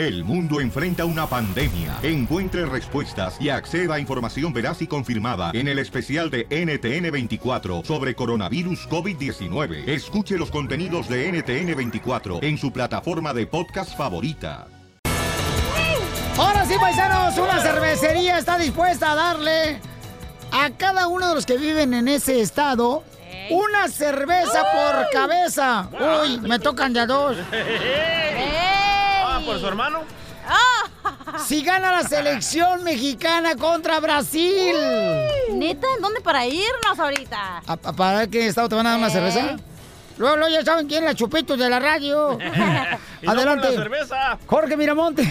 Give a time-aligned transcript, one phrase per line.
[0.00, 1.98] El mundo enfrenta una pandemia.
[2.02, 8.14] Encuentre respuestas y acceda a información veraz y confirmada en el especial de NTN24 sobre
[8.14, 9.86] coronavirus COVID-19.
[9.86, 14.68] Escuche los contenidos de NTN24 en su plataforma de podcast favorita.
[16.38, 19.80] Ahora sí, paisanos, una cervecería está dispuesta a darle
[20.50, 23.04] a cada uno de los que viven en ese estado
[23.50, 25.90] una cerveza por cabeza.
[26.22, 27.36] Uy, me tocan ya dos.
[29.50, 30.00] Ah, ¿por su hermano?
[31.46, 34.74] Si gana la selección mexicana contra Brasil.
[35.52, 35.86] ¿Neta?
[35.96, 37.62] ¿En dónde para irnos ahorita?
[37.66, 39.10] ¿A- a- ¿Para qué estado te van a dar una Eh.
[39.10, 39.56] cerveza?
[40.18, 42.38] Luego, luego ya saben quién es la chupitos de la radio.
[43.22, 43.66] No Adelante.
[43.68, 44.38] por la cerveza.
[44.46, 45.22] Jorge Miramonte.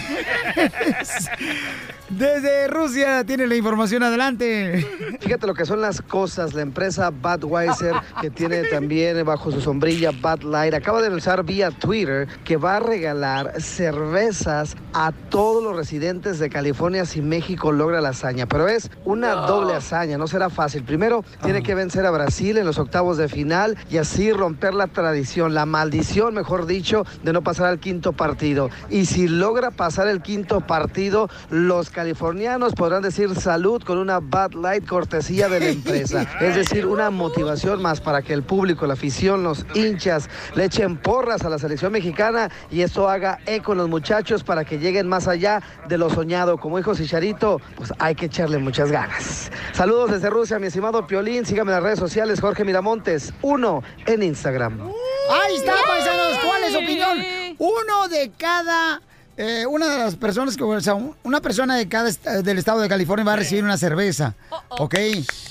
[2.10, 4.84] Desde Rusia tiene la información adelante.
[5.20, 6.54] Fíjate lo que son las cosas.
[6.54, 11.70] La empresa Budweiser, que tiene también bajo su sombrilla Bud Light, acaba de anunciar vía
[11.70, 18.00] Twitter que va a regalar cervezas a todos los residentes de California si México logra
[18.00, 18.46] la hazaña.
[18.46, 20.82] Pero es una doble hazaña, no será fácil.
[20.82, 24.88] Primero, tiene que vencer a Brasil en los octavos de final y así romper la
[24.88, 28.68] tradición, la maldición, mejor dicho, de no pasar al quinto partido.
[28.88, 34.54] Y si logra pasar el quinto partido, los californianos podrán decir salud con una Bud
[34.54, 36.26] Light cortesía de la empresa.
[36.40, 40.96] Es decir, una motivación más para que el público, la afición, los hinchas le echen
[40.96, 45.08] porras a la selección mexicana y eso haga eco en los muchachos para que lleguen
[45.08, 46.56] más allá de lo soñado.
[46.56, 49.50] Como dijo Chicharito, pues hay que echarle muchas ganas.
[49.74, 51.44] Saludos desde Rusia, mi estimado Piolín.
[51.44, 54.80] Sígame en las redes sociales, Jorge Miramontes, uno en Instagram.
[55.30, 56.38] Ahí está, paisanos.
[56.46, 57.18] ¿Cuál es su opinión?
[57.58, 59.02] Uno de cada.
[59.42, 62.58] Eh, una de las personas que, o sea, un- una persona de cada est- del
[62.58, 64.34] estado de California va a recibir una cerveza.
[64.68, 64.94] ¿Ok?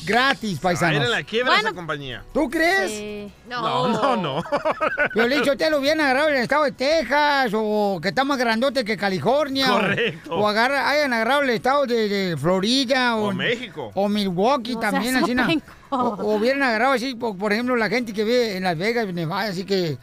[0.05, 1.09] Gratis, paisanos.
[1.09, 2.23] la quiebra esa compañía.
[2.33, 3.31] ¿Tú crees?
[3.49, 4.43] No, no, no.
[5.15, 8.83] Violín, te lo hubieran agarrado en el estado de Texas o que está más grandote
[8.85, 9.73] que California.
[9.73, 10.35] o- Correcto.
[10.35, 13.15] O, agarra, hayan agarrado el estado de, de Florida.
[13.15, 13.91] O, O México.
[13.95, 15.35] O Milwaukee No también, así.
[15.89, 19.07] O, o hubieran agarrado así, por, por ejemplo, la gente que vive en Las Vegas,
[19.11, 19.97] Nevada, así que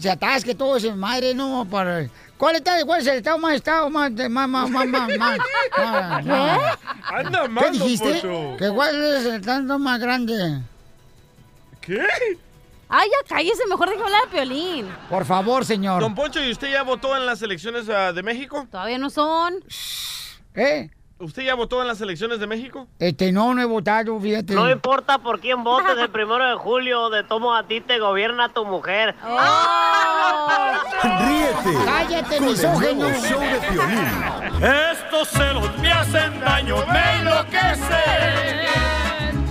[0.00, 1.66] se atasque todo ese madre, ¿no?
[1.70, 2.06] Para...
[2.44, 5.38] ¿Cuál, está, ¿Cuál es el estado más estado más, más, más, más, más, más,
[5.78, 8.20] más- más- Anda ¿Qué mal, don dijiste?
[8.20, 8.56] Poncho.
[8.58, 10.60] ¿Que cuál es el estado más grande?
[11.80, 12.06] ¿Qué?
[12.90, 14.94] Ay, ya cállese, mejor deje hablar a Piolín.
[15.08, 16.02] Por favor, señor.
[16.02, 18.68] Don Poncho, ¿y usted ya votó en las elecciones ah, de México?
[18.70, 19.64] Todavía no son.
[20.54, 20.90] ¿Eh?
[21.20, 22.88] ¿Usted ya votó en las elecciones de México?
[22.98, 24.52] Este, no, no he votado, fíjate.
[24.52, 28.52] No importa por quién votes el primero de julio, de tomo a ti te gobierna
[28.52, 29.14] tu mujer.
[31.04, 34.08] Ríete ¡Cállate, con el nuevo show de Piolín.
[34.92, 38.64] Estos celos me hacen daño, me enloquecen.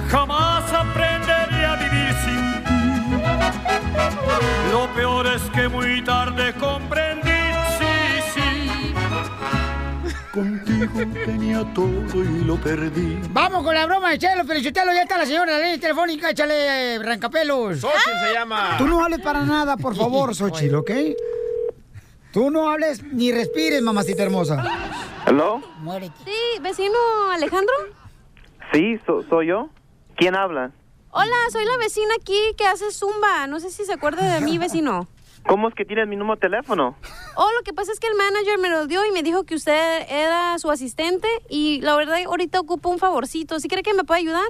[0.09, 2.81] Jamás aprenderé a vivir sin ti.
[4.71, 7.31] Lo peor es que muy tarde comprendí,
[7.79, 8.93] sí, sí.
[10.33, 13.19] Contigo tenía todo y lo perdí.
[13.29, 16.29] Vamos con la broma de Chelo, Felicitelo, ya está la señora en la línea telefónica,
[16.31, 17.79] échale, rancapelos.
[17.79, 18.75] Xochitl se llama.
[18.77, 20.91] Tú no hables para nada, por favor, Xochitl, ¿ok?
[22.31, 24.63] Tú no hables ni respires, mamacita hermosa.
[25.25, 25.61] ¿Aló?
[25.79, 26.13] Muérete.
[26.25, 26.97] Sí, vecino
[27.31, 27.73] Alejandro.
[28.73, 29.69] Sí, so- soy yo.
[30.15, 30.71] ¿Quién habla?
[31.11, 33.45] Hola, soy la vecina aquí que hace zumba.
[33.47, 35.07] No sé si se acuerda de mí, vecino.
[35.47, 36.95] ¿Cómo es que tienes mi número de teléfono?
[37.35, 39.55] Oh, lo que pasa es que el manager me lo dio y me dijo que
[39.55, 43.59] usted era su asistente y la verdad ahorita ocupo un favorcito.
[43.59, 44.47] ¿Sí cree que me puede ayudar?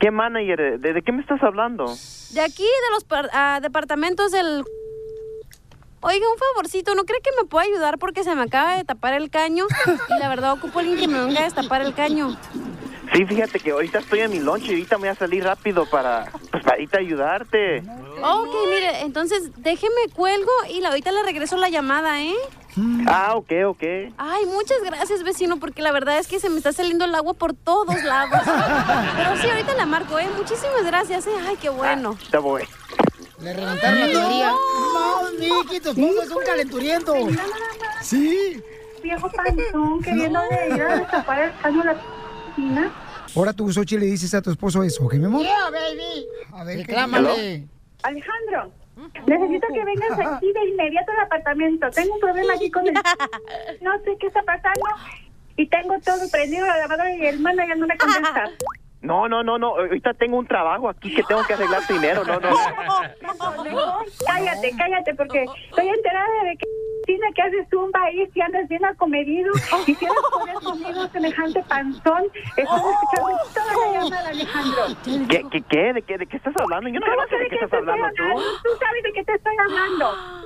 [0.00, 0.80] ¿Qué manager?
[0.80, 1.84] ¿De, de qué me estás hablando?
[2.32, 4.64] De aquí, de los ah, departamentos del...
[6.00, 9.14] Oiga, un favorcito, ¿no cree que me puede ayudar porque se me acaba de tapar
[9.14, 9.66] el caño?
[10.08, 12.36] Y la verdad ocupo alguien que me venga a destapar el caño.
[13.12, 15.84] Sí, fíjate que ahorita estoy en mi lunch y ahorita me voy a salir rápido
[15.86, 17.78] para, pues, para irte a ayudarte.
[18.22, 22.34] Ok, mire, entonces déjeme cuelgo y la- ahorita le regreso la llamada, ¿eh?
[23.06, 23.82] Ah, ok, ok.
[24.16, 27.34] Ay, muchas gracias, vecino, porque la verdad es que se me está saliendo el agua
[27.34, 28.40] por todos lados.
[29.16, 30.28] Pero sí, ahorita la marco, ¿eh?
[30.38, 31.30] Muchísimas gracias, ¿eh?
[31.46, 32.16] Ay, qué bueno.
[32.30, 32.62] Te voy.
[33.40, 34.50] Le reventaron la tubería.
[34.52, 37.14] No, Miki, tu esposo es un calenturiento.
[38.00, 38.62] Sí.
[39.02, 41.96] Viejo panzón queriendo de ir a destapar el caño de la
[42.54, 42.92] piscina.
[43.34, 45.42] Ahora tú, Xochitl, le dices a tu esposo eso, ¿ok, mi amor?
[45.42, 46.26] Yeah, baby.
[46.52, 47.66] A ver, reclámale.
[48.02, 48.72] Alejandro,
[49.26, 51.90] necesito que vengas aquí de inmediato al apartamento.
[51.90, 52.94] Tengo un problema aquí con el...
[53.80, 54.84] No sé qué está pasando.
[55.56, 58.50] Y tengo todo prendido la lavadora y el manager no me contesta.
[59.02, 59.76] No, no, no, no.
[59.76, 62.24] Ahorita tengo un trabajo aquí que tengo que arreglar primero.
[62.24, 62.50] No, no.
[64.26, 66.66] Cállate, cállate, porque estoy enterada de que
[67.06, 69.52] Tina que haces zumba ahí, si andas bien acomedido,
[69.84, 72.24] quisieras poder conmigo semejante panzón.
[72.56, 74.82] Estoy escuchando toda la llamada, Alejandro.
[75.28, 75.92] ¿Qué, qué, qué?
[75.92, 76.88] ¿De qué, de qué estás hablando?
[76.88, 78.42] Yo no, yo ¿Cómo no sé de qué estás hablando tú.
[78.62, 80.42] Tú sabes de qué te estoy hablando.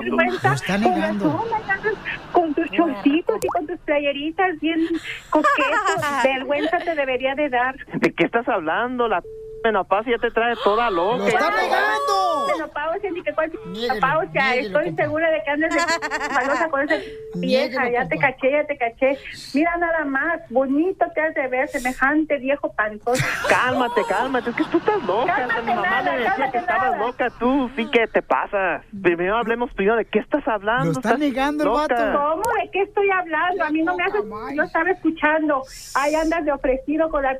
[0.00, 1.94] Vergüenza está con la y andas
[2.32, 4.86] con tus chorcitos y con tus playeritas bien
[5.30, 6.22] coquetos.
[6.24, 7.76] Vergüenza te debería de dar.
[7.94, 9.08] ¿De qué estás hablando?
[9.08, 9.22] La
[9.64, 11.18] menopausia ya te trae toda loca.
[11.18, 12.46] ¡Lo está negando!
[12.52, 14.54] Menopausia, ni que cuál menopausia.
[14.56, 15.02] Estoy compa.
[15.02, 16.96] segura de que andas de malosa con esa
[17.34, 17.90] vieja.
[17.90, 19.18] Ya te caché, ya te caché.
[19.54, 23.14] Mira nada más, bonito te has de ver, semejante viejo panzón.
[23.48, 25.34] Cálmate, cálmate, es que tú estás loca.
[25.36, 27.06] Cálmate Mi mamá nada, me decía cálmate que estabas nada.
[27.06, 28.82] loca, tú sí que te pasas.
[29.02, 30.84] Primero hablemos primero de qué estás hablando.
[30.86, 31.94] Lo está Estás negando el loca.
[31.94, 32.18] vato.
[32.18, 32.42] ¿Cómo?
[32.62, 33.64] ¿De qué estoy hablando?
[33.64, 34.22] A mí no me haces,
[34.54, 35.62] yo estaba escuchando.
[35.94, 37.36] Ahí andas de ofrecido con la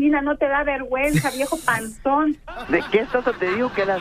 [0.00, 2.36] piscina, no te da vergüenza, viejo panzón.
[2.68, 3.24] ¿De qué estás?
[3.38, 3.98] Te digo que la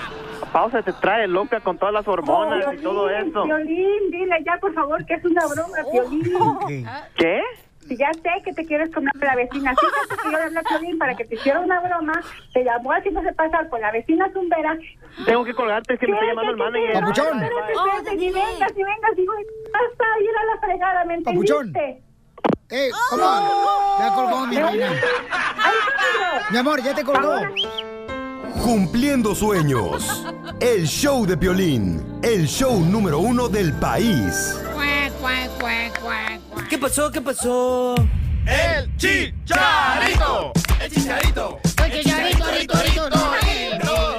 [0.54, 3.44] pausa te trae loca con todas las hormonas Oh, y todo eso.
[3.44, 6.86] Piolín, dile ya por favor que es una broma, Piolín.
[7.16, 7.42] ¿Qué?
[7.88, 10.60] Si ya sé que te quieres comer a la vecina, fíjate que yo le hablé
[10.60, 12.14] a Piolín para que te hiciera una broma,
[12.54, 14.78] te llamó haciéndose pasar por la vecina zumbera.
[15.26, 16.94] Tengo que colgarte, es que me está ¿Qué, llamando el manager.
[17.02, 17.44] Papuchón.
[17.44, 21.74] Espérate, Oh, espérate, ni vengas, ni vengas, digo, hasta ir a la fregada, ¿me Papuchón.
[22.70, 23.24] ¡Eh, ¿cómo?
[24.00, 24.92] Ya colgó mi reina.
[26.52, 27.36] Mi amor, ya te colgó.
[28.64, 30.26] Cumpliendo sueños.
[30.60, 32.20] El show de Piolín.
[32.22, 34.56] El show número uno del país.
[36.70, 37.12] ¿Qué pasó?
[37.12, 37.96] ¿Qué pasó?
[38.46, 40.52] ¡El chicharito!
[40.80, 41.60] ¡El chicharito!
[41.64, 43.10] Chicharito, rito, rito, rito.
[43.10, 44.19] Chicharito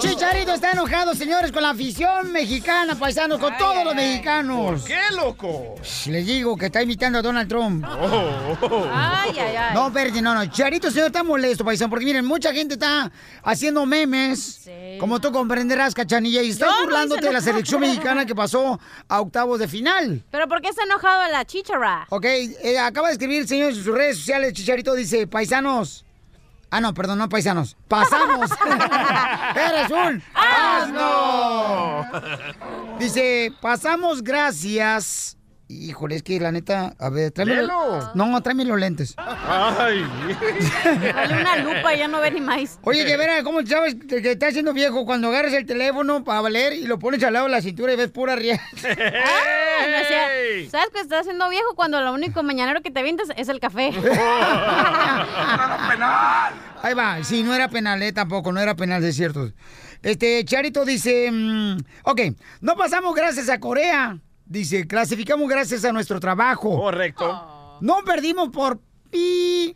[0.55, 4.85] está enojado, señores, con la afición mexicana, paisanos, con todos los mexicanos.
[4.85, 5.77] ¿Qué, loco?
[6.07, 7.85] Les digo que está imitando a Donald Trump.
[7.89, 8.91] Oh, oh.
[8.93, 9.75] Ay, ay, ay.
[9.75, 10.45] No, espérate, no, no.
[10.47, 13.11] Chicharito, señor, está molesto, paisano, porque miren, mucha gente está
[13.43, 14.69] haciendo memes,
[14.99, 19.21] como tú comprenderás, cachanilla, y está Yo burlándote de la selección mexicana que pasó a
[19.21, 20.23] octavos de final.
[20.31, 22.07] ¿Pero por qué está enojado la chichara?
[22.11, 26.05] Ok, eh, acaba de escribir, señor, en sus redes sociales, Chicharito dice, paisanos.
[26.71, 27.77] Ah, no, perdón, no paisanos.
[27.89, 28.51] Pasamos.
[29.57, 32.07] Eres un asno.
[32.99, 35.37] Dice, pasamos gracias.
[35.73, 37.55] Híjole, es que la neta, a ver, tráeme.
[37.55, 38.11] Léelo.
[38.15, 39.15] No, tráeme los lentes.
[39.17, 40.05] Ay.
[41.15, 42.81] Dale una lupa, ya no ve ni más.
[42.83, 46.41] Oye, que verá, ¿cómo sabes que que estás haciendo viejo cuando agarras el teléfono para
[46.41, 48.61] valer y lo pones al lado de la cintura y ves pura rienda?
[48.83, 48.83] Ah,
[49.87, 50.27] no decía,
[50.73, 53.91] ¿Sabes que estás haciendo viejo cuando lo único mañanero que te vienes es el café?
[56.83, 59.53] Ahí va, sí, no era penal, eh, tampoco, no era penal, es cierto.
[60.03, 62.23] Este, Charito dice, mm, ok,
[62.61, 64.19] no pasamos gracias a Corea.
[64.51, 66.77] Dice, clasificamos gracias a nuestro trabajo.
[66.77, 67.79] Correcto.
[67.81, 69.73] No perdimos por pi.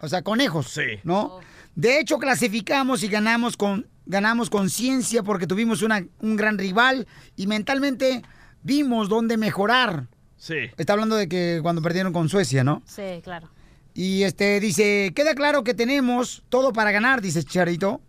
[0.00, 0.70] O sea, conejos.
[0.70, 0.98] Sí.
[1.04, 1.38] ¿No?
[1.76, 7.06] De hecho, clasificamos y ganamos con ganamos conciencia porque tuvimos una- un gran rival
[7.36, 8.22] y mentalmente
[8.64, 10.08] vimos dónde mejorar.
[10.36, 10.56] Sí.
[10.76, 12.82] Está hablando de que cuando perdieron con Suecia, ¿no?
[12.86, 13.48] Sí, claro.
[13.94, 18.02] Y este dice, queda claro que tenemos todo para ganar, dice Charito.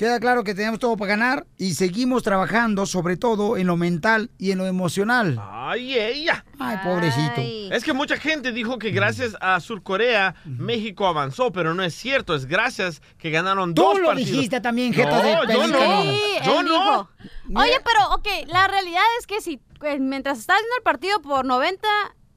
[0.00, 4.30] Queda claro que tenemos todo para ganar y seguimos trabajando sobre todo en lo mental
[4.38, 5.38] y en lo emocional.
[5.42, 6.42] Ay, ella.
[6.58, 7.74] Ay, pobrecito.
[7.74, 12.34] Es que mucha gente dijo que gracias a Surcorea México avanzó, pero no es cierto.
[12.34, 14.30] Es gracias que ganaron Tú dos lo partidos.
[14.30, 16.02] dijiste también, jeta no, de yo no.
[16.02, 16.70] Sí, Yo no.
[16.70, 17.60] dijo.
[17.60, 21.44] Oye, pero, ok, la realidad es que si eh, mientras estaba haciendo el partido por
[21.44, 21.86] 90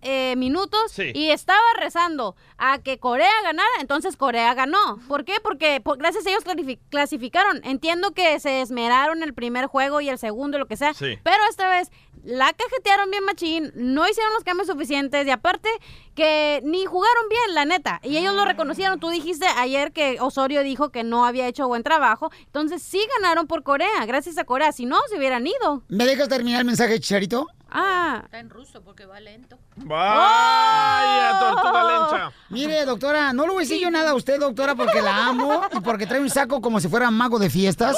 [0.03, 1.11] eh, minutos Sí.
[1.13, 4.99] y estaba rezando a que Corea ganara, entonces Corea ganó.
[5.07, 5.35] ¿Por qué?
[5.41, 6.43] Porque por- gracias a ellos
[6.89, 7.61] clasificaron.
[7.63, 11.17] Entiendo que se esmeraron el primer juego y el segundo, lo que sea, Sí.
[11.23, 11.91] pero esta vez
[12.23, 15.67] la cajetearon bien machín, no hicieron los cambios suficientes y aparte
[16.15, 17.99] que ni jugaron bien, la neta.
[18.03, 18.99] Y ellos lo reconocieron.
[18.99, 22.31] Tú dijiste ayer que Osorio dijo que no había hecho buen trabajo.
[22.45, 24.71] Entonces sí ganaron por Corea, gracias a Corea.
[24.71, 25.83] Si no, se hubieran ido.
[25.89, 27.47] ¿Me dejas terminar el mensaje, Charito?
[27.75, 28.21] Ah.
[28.25, 29.57] Está en ruso porque va lento.
[29.77, 32.31] Vaya, tortuga lencha.
[32.49, 35.63] Mire, doctora, no le voy a decir yo nada a usted, doctora, porque la amo
[35.75, 37.97] y porque trae un saco como si fuera mago de fiestas.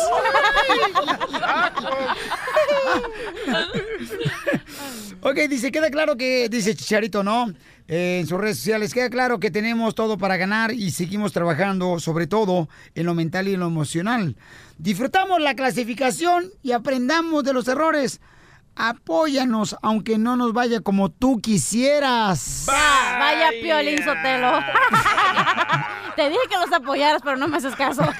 [5.21, 7.51] ok, dice, queda claro que, dice Chicharito, ¿no?
[7.89, 11.99] Eh, en sus redes sociales, queda claro que tenemos todo para ganar y seguimos trabajando,
[11.99, 14.37] sobre todo en lo mental y en lo emocional.
[14.77, 18.21] Disfrutamos la clasificación y aprendamos de los errores.
[18.75, 22.65] Apóyanos, aunque no nos vaya como tú quisieras.
[22.67, 24.59] Vaya Piolín Sotelo.
[26.15, 28.03] Te dije que los apoyaras, pero no me haces caso.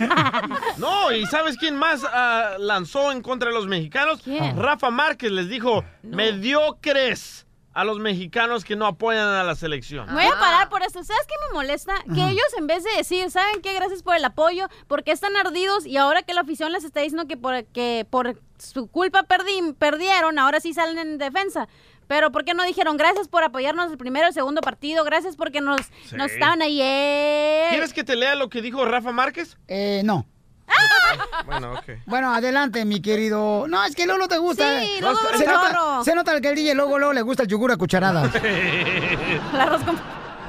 [0.77, 4.21] No, ¿y sabes quién más ah, lanzó en contra de los mexicanos?
[4.21, 4.57] ¿Quién?
[4.61, 7.44] Rafa Márquez les dijo, mediocres
[7.75, 10.07] a los mexicanos que no apoyan a la selección.
[10.07, 11.03] Me voy a parar por esto.
[11.03, 11.93] ¿Sabes qué me molesta?
[12.13, 12.31] Que Ajá.
[12.31, 13.73] ellos en vez de decir, ¿saben qué?
[13.73, 17.27] Gracias por el apoyo, porque están ardidos y ahora que la afición les está diciendo
[17.27, 21.67] que por, que por su culpa perdí, perdieron, ahora sí salen en defensa.
[22.07, 25.03] Pero ¿por qué no dijeron gracias por apoyarnos el primero y el segundo partido?
[25.03, 26.15] Gracias porque nos, Sí.
[26.15, 26.79] nos estaban ahí.
[26.81, 27.65] eh".
[27.71, 29.57] ¿Quieres que te lea lo que dijo Rafa Márquez?
[29.67, 30.25] Eh, no.
[31.45, 31.99] Bueno, ok.
[32.05, 33.67] Bueno, adelante, mi querido.
[33.67, 34.63] No, es que Lolo te gusta.
[34.79, 35.01] Sí, eh.
[35.01, 37.77] Lolo se, nota, se nota que el DJ luego, luego le gusta el yogur a
[37.77, 38.31] cucharadas.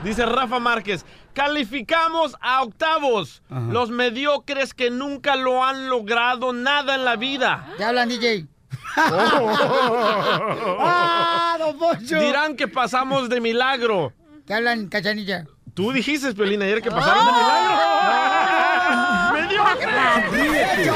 [0.03, 3.43] Dice Rafa Márquez, calificamos a octavos.
[3.71, 7.69] Los mediocres que nunca lo han logrado nada en la vida.
[7.79, 8.47] Ya hablan, DJ.
[10.79, 12.19] ¡Ah, don Poncho!
[12.19, 14.13] Dirán que pasamos de milagro.
[14.47, 15.45] ¿Qué hablan, cachanilla?
[15.75, 17.75] Tú dijiste, Pelín, ayer que pasaron de milagro.
[20.31, 20.91] Ríete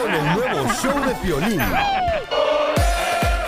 [0.00, 1.60] con el nuevo show de Piolín.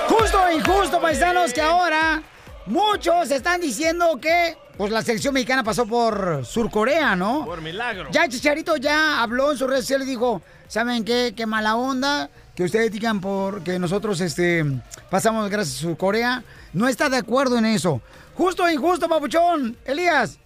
[0.09, 2.23] Justo e injusto, paisanos, que ahora
[2.67, 7.45] muchos están diciendo que pues la selección mexicana pasó por Surcorea, ¿no?
[7.45, 8.09] Por milagro.
[8.11, 11.35] Ya Chicharito ya habló en sus redes sociales y dijo, ¿saben qué?
[11.37, 14.65] Qué mala onda que ustedes digan por que nosotros este
[15.11, 16.45] pasamos gracias a Surcorea.
[16.73, 18.01] No está de acuerdo en eso.
[18.35, 19.77] Justo e injusto, papuchón.
[19.85, 20.39] Elías.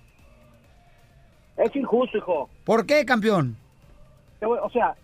[1.56, 2.50] Es injusto, hijo.
[2.64, 3.56] ¿Por qué, campeón?
[4.44, 4.94] O sea,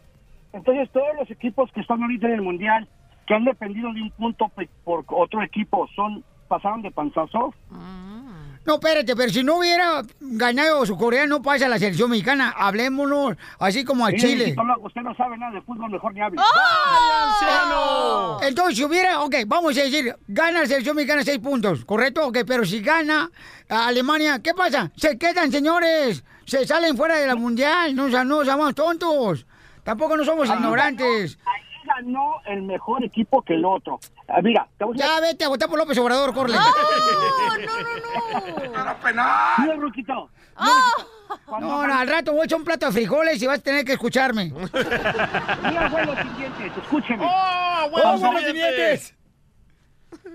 [0.53, 2.89] entonces todos los equipos que están ahorita en el Mundial,
[3.27, 4.51] que han dependido de un punto
[4.85, 7.55] por otro equipo, son pasaron de panzazo.
[8.67, 12.55] No, espérate, pero si no hubiera ganado su Corea, no pasa a la selección mexicana.
[12.57, 14.55] Hablémonos así como a Sí, Chile.
[14.83, 16.39] usted no sabe nada de fútbol, mejor ni hable.
[16.41, 18.39] ¡Oh!
[18.43, 22.27] Entonces, si hubiera, ok, vamos a decir, gana la selección mexicana seis puntos, ¿correcto?
[22.27, 23.31] Ok, pero si gana
[23.69, 24.91] a Alemania, ¿qué pasa?
[24.97, 29.47] Se quedan, señores, se salen fuera de la mundial, no, o sea, no somos tontos,
[29.85, 31.39] tampoco no somos Ahí ignorantes.
[31.85, 33.99] Ganó el mejor equipo que el otro.
[34.29, 36.53] Ah, mira, te voy a Ya vete a votar por López Obrador, corre.
[39.59, 40.29] Mira, Ruquito.
[41.61, 43.85] No, no, al rato voy a echar un plato de frijoles y vas a tener
[43.85, 44.47] que escucharme.
[44.53, 47.25] Mira, abuelos siguientes, escúcheme.
[47.25, 47.31] ¡Oh,
[47.85, 49.17] abuelos siguientes!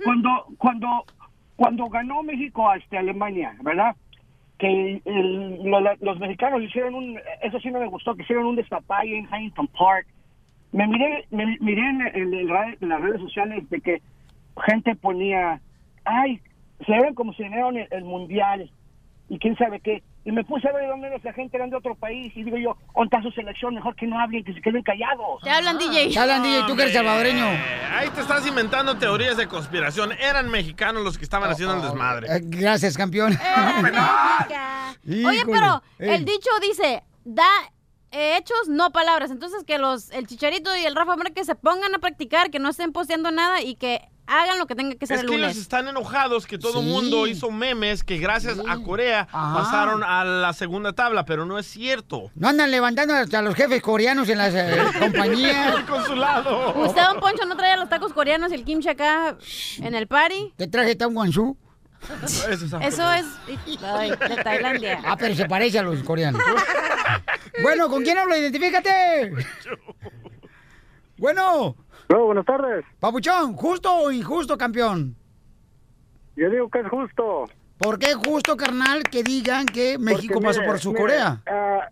[0.04, 1.06] Cuando, cuando,
[1.56, 3.96] cuando ganó México a este, Alemania, ¿verdad?
[4.58, 8.46] Que el- lo- la- los mexicanos hicieron un, eso sí no me gustó, que hicieron
[8.46, 10.08] un destapalle en Huntington Park.
[10.72, 14.02] Me miré, me miré en, en el ra- en las redes sociales de que
[14.66, 15.62] gente ponía,
[16.04, 16.42] ay,
[16.86, 18.70] se ven como si ganaron el, el mundial
[19.30, 20.04] y quién sabe qué.
[20.28, 22.36] Y me puse a ver de dónde era esa gente, eran de otro país.
[22.36, 23.76] Y digo yo, ¿dónde está su selección?
[23.76, 25.40] Mejor que no hablen, que se queden callados.
[25.44, 26.10] Te hablan, DJ.
[26.14, 27.46] Te hablan, DJ, tú que eres salvadoreño.
[27.94, 30.14] Ahí te estás inventando teorías de conspiración.
[30.14, 32.28] Eran mexicanos los que estaban haciendo el desmadre.
[32.28, 33.34] Eh, gracias, campeón.
[35.08, 36.10] Oye, pero Ey.
[36.16, 37.46] el dicho dice, da
[38.16, 39.32] hechos, no palabras.
[39.32, 42.70] Entonces que los el Chicharito y el Rafa Márquez se pongan a practicar, que no
[42.70, 45.56] estén posteando nada y que hagan lo que tenga que ser Es el que ellos
[45.56, 46.92] están enojados que todo el Sí.
[46.92, 49.54] mundo hizo memes que gracias a Corea Ajá.
[49.54, 52.32] pasaron a la segunda tabla, pero no es cierto.
[52.34, 55.76] No andan levantando hasta los jefes coreanos en las eh, compañías.
[55.76, 56.74] El consulado.
[56.74, 59.38] ¿Usted, don Poncho, no traía los tacos coreanos y el kimchi acá
[59.78, 60.54] en el party?
[60.56, 61.56] Te traje tan guanzú.
[62.24, 63.26] Eso Eso es
[63.84, 65.02] ay, de Tailandia.
[65.06, 66.42] Ah, pero se parece a los coreanos.
[67.64, 68.36] bueno, ¿con quién hablo?
[68.36, 69.34] Identifícate.
[71.18, 71.76] Bueno.
[72.10, 72.86] buenas tardes.
[73.00, 75.16] Papuchón, ¿justo o injusto, campeón?
[76.36, 77.46] Yo digo que es justo.
[77.78, 81.42] ¿Por qué justo, carnal, que digan que México Porque, pasó mire, por su mire, Corea?
[81.46, 81.90] ah,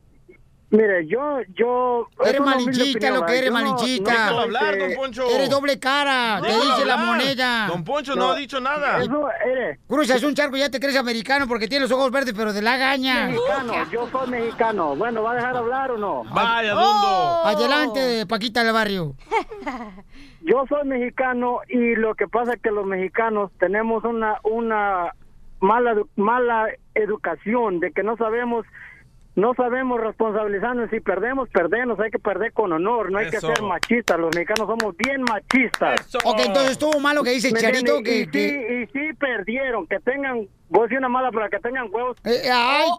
[0.73, 2.07] mire, yo, yo...
[2.25, 4.11] Eres malinchista, lo que eres, Yo no- malinchista.
[4.11, 5.29] no soy hablar, don Poncho.
[5.29, 7.67] Eres doble cara, te dice la moneda.
[7.67, 9.01] Don Poncho no, ha dicho nada.
[9.01, 12.33] Eso, eres Cruzas un charco y ya te crees americano porque tienes los ojos verdes,
[12.35, 13.27] pero de la gaña.
[13.27, 14.95] mexicano, yo soy mexicano.
[14.95, 16.23] Bueno, ¿va a dejar hablar o no?
[16.25, 17.45] Vaya, Dundo.
[17.45, 19.15] Adelante, Paquita del barrio.
[20.45, 25.13] Yo soy mexicano y lo que pasa es que los mexicanos tenemos una una
[25.61, 28.65] mala mala educación de que no sabemos
[29.35, 33.47] no sabemos responsabilizarnos si perdemos perdemos hay que perder con honor no hay Eso.
[33.47, 37.59] que ser machistas los mexicanos somos bien machistas Ok, entonces estuvo malo que dice ¿Me
[37.59, 38.19] Charito que...
[38.21, 41.59] y, que- sí, y sí perdieron que tengan voy a decir una mala para que
[41.59, 42.89] tengan huevos Eh, ay,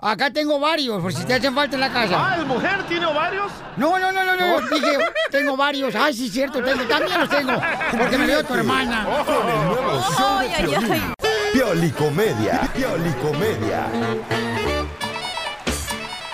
[0.00, 2.14] acá tengo varios, por si te hacen falta en la casa.
[2.16, 3.52] Ah, ¿el mujer tiene ovarios?
[3.76, 4.96] No, no, no, no, no, dije,
[5.30, 5.94] tengo varios.
[5.94, 7.52] Ay, sí, cierto, tengo, también los tengo,
[7.98, 9.06] porque me dio tu hermana.
[9.06, 11.12] El nuevo show de ay.
[11.52, 12.60] Piolicomedia.
[12.74, 13.86] Piolicomedia.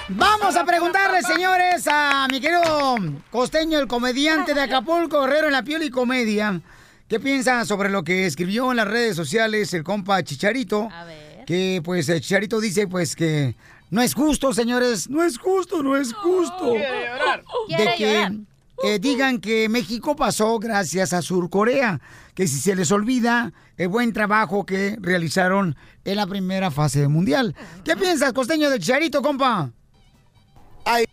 [0.08, 2.96] Vamos a preguntarle, señores, a mi querido
[3.30, 6.60] costeño, el comediante de Acapulco, Guerrero en la Piel y Comedia.
[7.08, 10.88] ¿Qué piensa sobre lo que escribió en las redes sociales el compa Chicharito?
[10.92, 11.44] A ver.
[11.44, 13.56] Que pues el Chicharito dice pues que
[13.90, 16.70] no es justo, señores, no es justo, no es justo.
[16.72, 17.40] Quiere llorar.
[17.68, 18.32] de Quiere que llorar.
[18.84, 22.00] eh, digan que México pasó gracias a Surcorea,
[22.34, 27.08] que si se les olvida el buen trabajo que realizaron en la primera fase del
[27.08, 27.54] mundial.
[27.84, 29.70] ¿Qué piensas, costeño del Chicharito, compa?
[30.88, 31.04] Ay,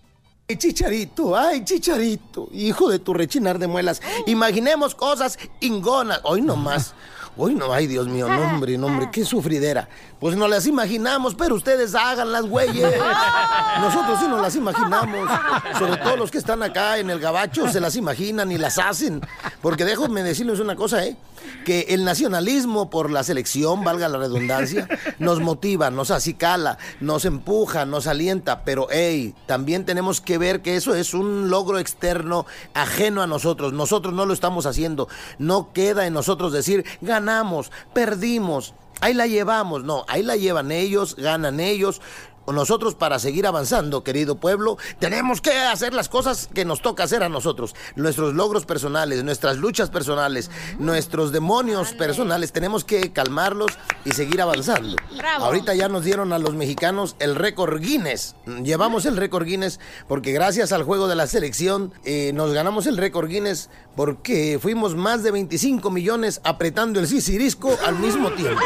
[0.55, 4.03] chicharito, ay, chicharito, hijo de tu rechinar de muelas.
[4.27, 6.21] Imaginemos cosas ingonas.
[6.23, 6.93] Hoy nomás.
[7.35, 9.89] Uy, no, ay, Dios mío, no, hombre, no, hombre, qué sufridera.
[10.23, 12.93] Pues no las imaginamos, pero ustedes háganlas, güeyes.
[13.81, 15.29] Nosotros sí nos las imaginamos.
[15.77, 19.19] Sobre todo los que están acá en el gabacho se las imaginan y las hacen.
[19.61, 21.17] Porque déjenme decirles una cosa, ¿eh?
[21.65, 24.87] Que el nacionalismo por la selección, valga la redundancia,
[25.19, 28.63] nos motiva, nos acicala, nos empuja, nos alienta.
[28.63, 33.73] Pero, hey, también tenemos que ver que eso es un logro externo ajeno a nosotros.
[33.73, 35.09] Nosotros no lo estamos haciendo.
[35.37, 38.73] No queda en nosotros decir, ganamos, perdimos.
[39.03, 41.99] Ahí la llevamos, no, ahí la llevan ellos, ganan ellos.
[42.47, 47.23] Nosotros para seguir avanzando, querido pueblo, tenemos que hacer las cosas que nos toca hacer
[47.23, 47.75] a nosotros.
[47.95, 53.71] Nuestros logros personales, nuestras luchas personales, nuestros demonios personales, tenemos que calmarlos
[54.05, 54.95] y seguir avanzando.
[55.17, 55.45] Bravo.
[55.45, 58.35] Ahorita ya nos dieron a los mexicanos el récord Guinness.
[58.63, 62.97] Llevamos el récord Guinness porque gracias al juego de la selección eh, nos ganamos el
[62.97, 68.61] récord Guinness porque fuimos más de 25 millones apretando el sisirisco al mismo tiempo.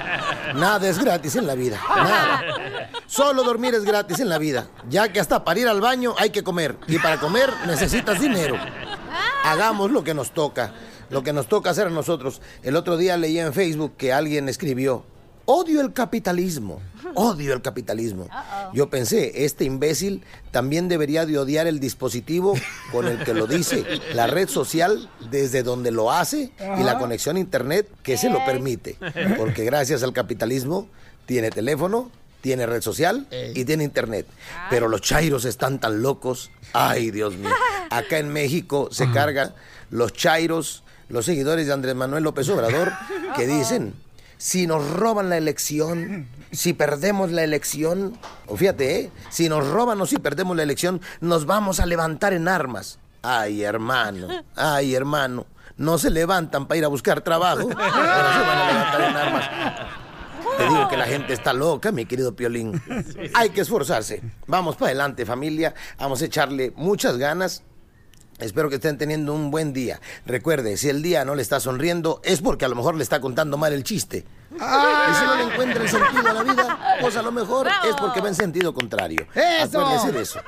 [0.54, 1.80] Nada es gratis en la vida.
[1.88, 2.90] Nada.
[3.12, 6.30] Solo dormir es gratis en la vida, ya que hasta para ir al baño hay
[6.30, 6.78] que comer.
[6.88, 8.56] Y para comer necesitas dinero.
[9.44, 10.72] Hagamos lo que nos toca,
[11.10, 12.40] lo que nos toca hacer a nosotros.
[12.62, 15.04] El otro día leí en Facebook que alguien escribió,
[15.44, 16.80] odio el capitalismo,
[17.14, 18.28] odio el capitalismo.
[18.72, 22.54] Yo pensé, este imbécil también debería de odiar el dispositivo
[22.92, 27.36] con el que lo dice, la red social desde donde lo hace y la conexión
[27.36, 28.96] a internet que se lo permite.
[29.36, 30.88] Porque gracias al capitalismo
[31.26, 32.10] tiene teléfono,
[32.42, 34.26] tiene red social y tiene internet.
[34.68, 36.50] Pero los chairos están tan locos.
[36.74, 37.50] Ay, Dios mío.
[37.88, 39.54] Acá en México se cargan
[39.90, 42.92] los chairos, los seguidores de Andrés Manuel López Obrador,
[43.36, 43.94] que dicen,
[44.36, 49.10] si nos roban la elección, si perdemos la elección, o fíjate, ¿eh?
[49.30, 52.98] si nos roban o si perdemos la elección, nos vamos a levantar en armas.
[53.22, 55.46] Ay, hermano, ay, hermano,
[55.76, 59.50] no se levantan para ir a buscar trabajo, ahora se van a levantar en armas.
[60.56, 62.80] Te digo que la gente está loca, mi querido Piolín.
[63.34, 64.22] Hay que esforzarse.
[64.46, 65.74] Vamos para adelante, familia.
[65.98, 67.62] Vamos a echarle muchas ganas.
[68.38, 70.00] Espero que estén teniendo un buen día.
[70.26, 73.20] Recuerde, si el día no le está sonriendo, es porque a lo mejor le está
[73.20, 74.24] contando mal el chiste.
[74.50, 77.94] Y si no le encuentra el sentido a la vida, pues a lo mejor es
[77.96, 79.26] porque va en sentido contrario.
[79.34, 79.80] ¡Eso!
[79.80, 80.40] Acuérdese de eso.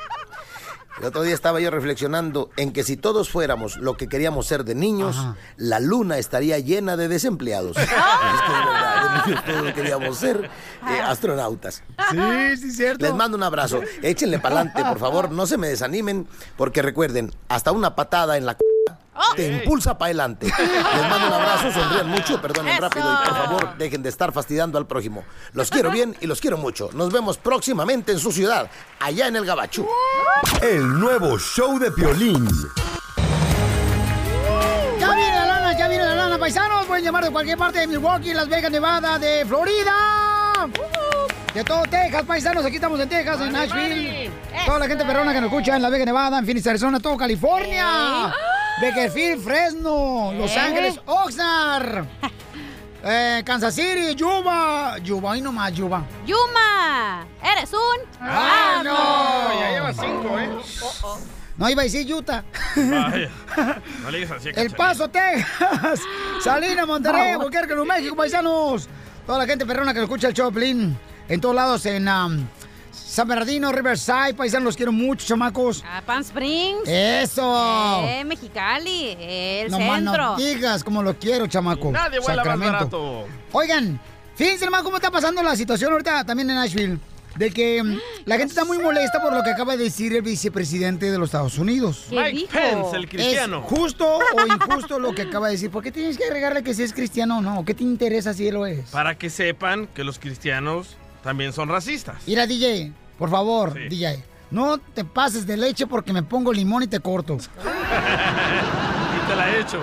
[0.99, 4.65] El otro día estaba yo reflexionando en que si todos fuéramos lo que queríamos ser
[4.65, 5.17] de niños,
[5.57, 7.77] la luna estaría llena de desempleados.
[7.85, 10.51] Es que de verdad, de niños todos queríamos ser
[10.89, 11.83] eh, astronautas.
[12.11, 13.05] Sí, sí, cierto.
[13.05, 13.81] Les mando un abrazo.
[14.03, 15.31] Échenle pa'lante, por favor.
[15.31, 16.27] No se me desanimen,
[16.57, 18.59] porque recuerden, hasta una patada en la c
[19.37, 20.46] te impulsa para adelante.
[20.46, 22.83] Les mando un abrazo, sonrían mucho, perdonen Eso.
[22.83, 25.24] rápido y por favor dejen de estar fastidiando al prójimo.
[25.53, 26.90] Los quiero bien y los quiero mucho.
[26.92, 29.87] Nos vemos próximamente en su ciudad, allá en el Gabacho.
[30.62, 32.48] El nuevo show de Piolín.
[34.98, 36.87] Ya viene la lana, ya viene la lana, paisanos.
[36.87, 40.68] Pueden llamar de cualquier parte de Milwaukee, Las Vegas, Nevada, de Florida.
[41.55, 42.64] De todo Texas, paisanos.
[42.64, 44.31] Aquí estamos en Texas, en Nashville.
[44.67, 47.17] Toda la gente perrona que nos escucha en Las Vegas, Nevada, en Phoenix, Arizona, todo
[47.17, 48.35] California.
[48.83, 50.57] Bakersfield, Fresno, Los.
[50.57, 52.07] Ángeles, Oxnard.
[53.07, 54.97] Eh, Kansas City, Yuba.
[55.03, 56.03] Yuba, ahí nomás, Yuba.
[56.25, 57.99] Yuma, eres un...
[58.19, 59.61] ¡Ah, no!
[59.61, 60.49] Ya lleva cinco, ¿eh?
[61.59, 62.43] No iba a decir Utah.
[62.75, 63.29] Vaya.
[64.03, 64.71] No le digas así a El.
[64.71, 66.01] Paso, Texas.
[66.43, 68.88] Salina, Monterrey, Buquerque, Nuevo México, paisanos.
[69.27, 70.99] Toda la gente perrona que escucha el Choplin.
[71.29, 72.47] En todos lados, en um,
[73.15, 75.85] San Bernardino, Riverside, paisanos, los quiero mucho, chamacos.
[75.89, 76.87] A Pan Springs.
[76.87, 78.03] ¡Eso!
[78.07, 80.27] Eh, Mexicali, el no centro.
[80.33, 81.93] no digas como lo quiero, chamaco.
[81.93, 83.27] Nadie vuela más barato.
[83.53, 84.01] Oigan,
[84.35, 86.99] fíjense nomás cómo está pasando la situación ahorita también en Nashville.
[87.37, 90.23] De que mm, la gente está muy molesta por lo que acaba de decir el
[90.23, 92.07] vicepresidente de los Estados Unidos.
[92.11, 92.53] ¿Qué Mike dijo?
[92.53, 93.65] Pence, el cristiano.
[93.65, 95.71] ¿Es justo o injusto lo que acaba de decir?
[95.71, 97.65] ¿Por qué tienes que agregarle que si es cristiano o no?
[97.65, 98.91] ¿Qué te interesa si él lo es?
[98.91, 102.17] Para que sepan que los cristianos también son racistas.
[102.27, 104.23] Mira, DJ, por favor, DJ.
[104.51, 107.35] No te pases de leche porque me pongo limón y te corto.
[107.39, 109.83] y te la he hecho.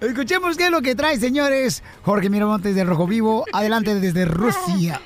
[0.00, 1.82] Escuchemos qué es lo que trae, señores.
[2.02, 3.44] Jorge Miramontes de Rojo Vivo.
[3.52, 5.00] Adelante desde Rusia.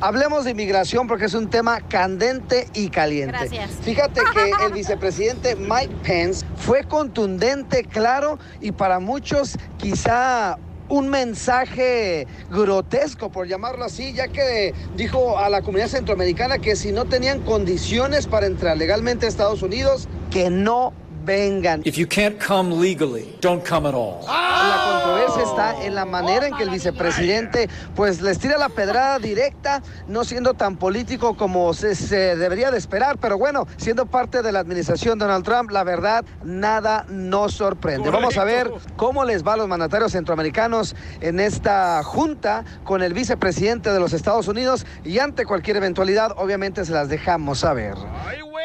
[0.00, 3.36] Hablemos de inmigración porque es un tema candente y caliente.
[3.36, 3.70] Gracias.
[3.82, 10.56] Fíjate que el vicepresidente Mike Pence fue contundente, claro y para muchos quizá
[10.88, 16.92] un mensaje grotesco, por llamarlo así, ya que dijo a la comunidad centroamericana que si
[16.92, 20.92] no tenían condiciones para entrar legalmente a Estados Unidos, que no
[21.28, 21.82] vengan.
[21.84, 24.24] If you can't come legally, don't come at all.
[24.26, 29.18] La controversia está en la manera en que el vicepresidente pues les tira la pedrada
[29.18, 34.42] directa, no siendo tan político como se, se debería de esperar, pero bueno, siendo parte
[34.42, 38.10] de la administración Donald Trump, la verdad, nada nos sorprende.
[38.10, 43.12] Vamos a ver cómo les va a los mandatarios centroamericanos en esta junta con el
[43.12, 47.94] vicepresidente de los Estados Unidos y ante cualquier eventualidad, obviamente se las dejamos saber.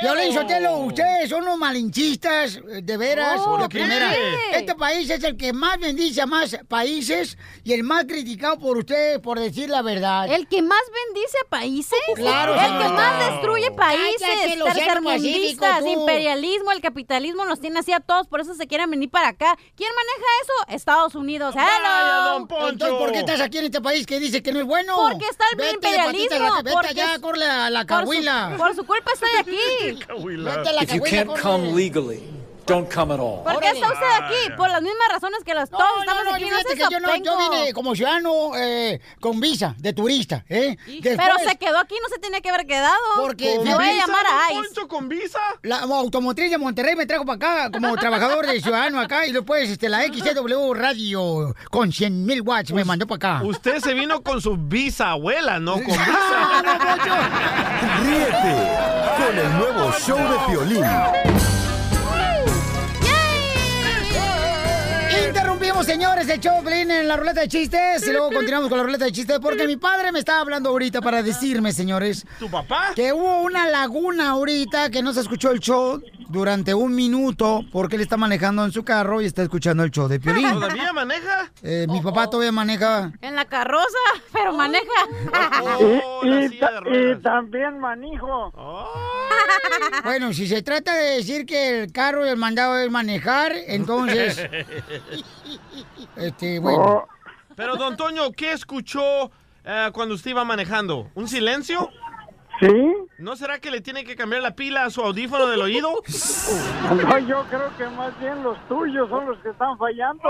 [0.02, 3.80] Violín Sotelo, ustedes son unos malinchistas, eh, de veras, ¿Por de qué?
[3.80, 4.14] primera.
[4.54, 8.78] Este país es el que más bendice a más países y el más criticado por
[8.78, 10.32] ustedes por decir la verdad.
[10.32, 10.82] ¿El que más
[11.14, 12.00] bendice a países?
[12.16, 18.28] Claro, El que más destruye países, tercermundistas, imperialismo, el capitalismo nos tiene así a todos,
[18.28, 19.58] por eso se quieren venir para acá.
[19.76, 20.76] ¿Quién maneja eso?
[20.76, 21.56] Estados Unidos.
[21.56, 22.48] Hello.
[22.70, 24.96] Entonces, ¿por qué estás aquí en este país que dice que no es bueno?
[24.96, 26.38] Porque está el Vete, imperialismo.
[26.40, 28.56] patita, vete porque allá, corre a la por su- cahuila.
[28.58, 30.04] Por su culpa estoy aquí.
[30.44, 32.24] Vete a la If you cahuila, can't come legally,
[32.66, 33.44] don't come at all.
[33.44, 34.52] ¿Por qué está usted aquí?
[34.56, 36.46] Por las mismas razones que todos No, estamos no, no, aquí.
[36.46, 40.78] yo, No que yo, no, yo vine como ciudadano eh, con visa de turista, ¿eh?
[41.02, 42.98] Pero se quedó aquí, no se tenía que haber quedado.
[43.18, 44.88] Porque me voy a llamar a ICE.
[44.88, 45.40] con visa?
[45.64, 49.70] La automotriz de Monterrey me trajo para acá como trabajador de ciudadano acá y después
[49.70, 53.46] este, la XCW Radio con 100 mil watts me mandó para acá.
[53.46, 56.64] Usted se vino con su bisabuela, no con visa.
[58.04, 58.68] Ríete
[59.18, 61.63] con el nuevo show de Piolín.
[65.86, 69.12] Señores, el show en la ruleta de chistes y luego continuamos con la ruleta de
[69.12, 72.94] chistes porque mi padre me estaba hablando ahorita para decirme, señores, ¿Tu papá?
[72.96, 77.96] que hubo una laguna ahorita que no se escuchó el show durante un minuto porque
[77.96, 80.50] él está manejando en su carro y está escuchando el show de Piolín.
[80.52, 81.52] ¿Todavía maneja?
[81.62, 83.12] Eh, mi papá todavía maneja.
[83.22, 83.86] En la carroza,
[84.32, 84.84] pero maneja.
[85.80, 88.52] Oh, y, ta- y también manijo.
[90.04, 94.42] Bueno, si se trata de decir que el carro y el mandado es manejar, entonces,
[96.16, 97.08] este, bueno.
[97.56, 99.32] Pero, don Toño, ¿qué escuchó
[99.64, 101.10] eh, cuando usted iba manejando?
[101.14, 101.90] ¿Un silencio?
[102.68, 102.94] ¿Sí?
[103.18, 106.02] ¿No será que le tiene que cambiar la pila a su audífono del oído?
[106.84, 110.22] No, yo creo que más bien los tuyos son los que están fallando.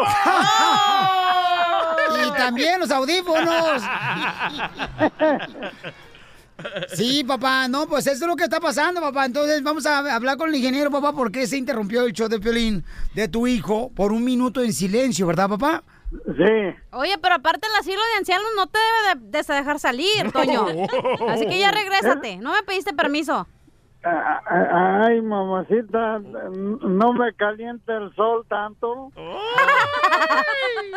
[2.16, 3.82] Y también los audífonos.
[6.94, 9.26] Sí, papá, no, pues eso es lo que está pasando, papá.
[9.26, 12.40] Entonces vamos a hablar con el ingeniero, papá, por qué se interrumpió el show de
[12.40, 15.84] Piolín de tu hijo por un minuto en silencio, ¿verdad, papá?
[16.26, 16.76] Sí.
[16.92, 20.66] Oye, pero aparte el asilo de ancianos no te debe de, de dejar salir, Toño.
[21.30, 22.38] Así que ya regrésate.
[22.38, 23.48] No me pediste permiso.
[24.04, 29.12] Ay, mamacita, no me calienta el sol tanto.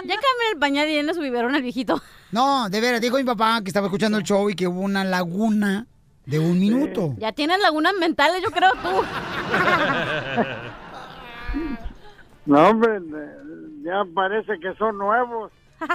[0.05, 2.01] Ya cambié el pañal y viene su biberón el viejito.
[2.31, 5.05] No, de veras, dijo mi papá que estaba escuchando el show y que hubo una
[5.05, 5.87] laguna
[6.27, 7.15] de un minuto.
[7.19, 8.89] Ya tienes lagunas mentales, yo creo tú.
[12.47, 13.01] No, hombre,
[13.87, 15.53] ya parece que son nuevos.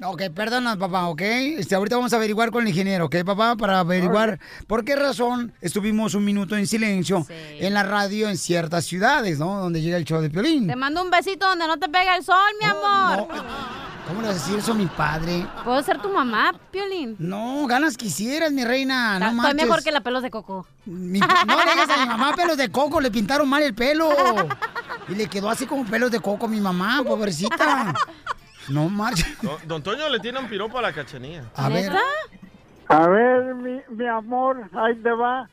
[0.00, 1.20] Ok, perdona, papá, ¿ok?
[1.22, 3.56] Este, ahorita vamos a averiguar con el ingeniero, ¿ok, papá?
[3.56, 8.84] Para averiguar por qué razón estuvimos un minuto en silencio en la radio en ciertas
[8.84, 9.58] ciudades, ¿no?
[9.58, 10.68] Donde llega el show de Piolín.
[10.68, 13.26] Te mando un besito donde no te pega el sol, mi amor.
[14.06, 15.44] ¿Cómo le vas a decir eso a mi padre?
[15.64, 17.16] ¿Puedo ser tu mamá, Piolín?
[17.18, 20.64] No, ganas quisieras, mi reina, no Estoy mejor que la pelos de coco.
[20.86, 24.08] Mi- no le digas a mi mamá pelos de coco, le pintaron mal el pelo.
[25.08, 27.94] Y le quedó así como pelos de coco a mi mamá, pobrecita.
[28.68, 29.40] No marches.
[29.40, 31.44] Don, don Toño le tiene un piropo a la cachanilla.
[31.54, 31.90] A ver.
[32.88, 35.48] A ver, mi, mi amor, ahí te va.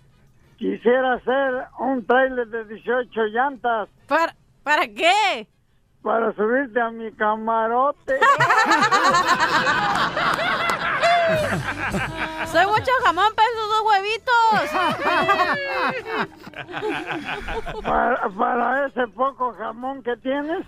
[0.57, 3.89] Quisiera hacer un trailer de 18 llantas.
[4.07, 5.47] ¿Para, ¿para qué?
[6.05, 8.19] Para subirte a mi camarote.
[12.51, 14.69] Soy mucho jamón para esos dos huevitos.
[17.83, 20.63] para, para ese poco jamón que tienes.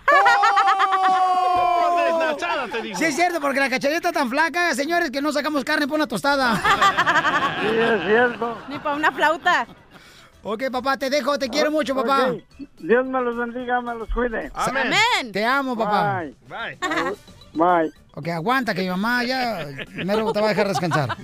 [2.04, 2.98] Desnachada, te digo.
[2.98, 5.94] Sí, es cierto, porque la cacharilla está tan flaca, señores, que no sacamos carne por
[5.94, 6.56] una tostada.
[7.60, 8.58] Sí, es cierto.
[8.68, 9.68] Ni para una flauta.
[10.42, 12.32] Ok, papá, te dejo, te quiero mucho, papá.
[12.78, 14.50] Dios me los bendiga, me los cuide.
[14.54, 15.32] Amén.
[15.32, 16.22] Te amo, papá.
[16.22, 16.34] Bye.
[16.48, 16.78] Bye.
[17.52, 17.92] Bye.
[18.14, 21.16] Ok, aguanta que mi mamá ya mero te va a dejar descansar.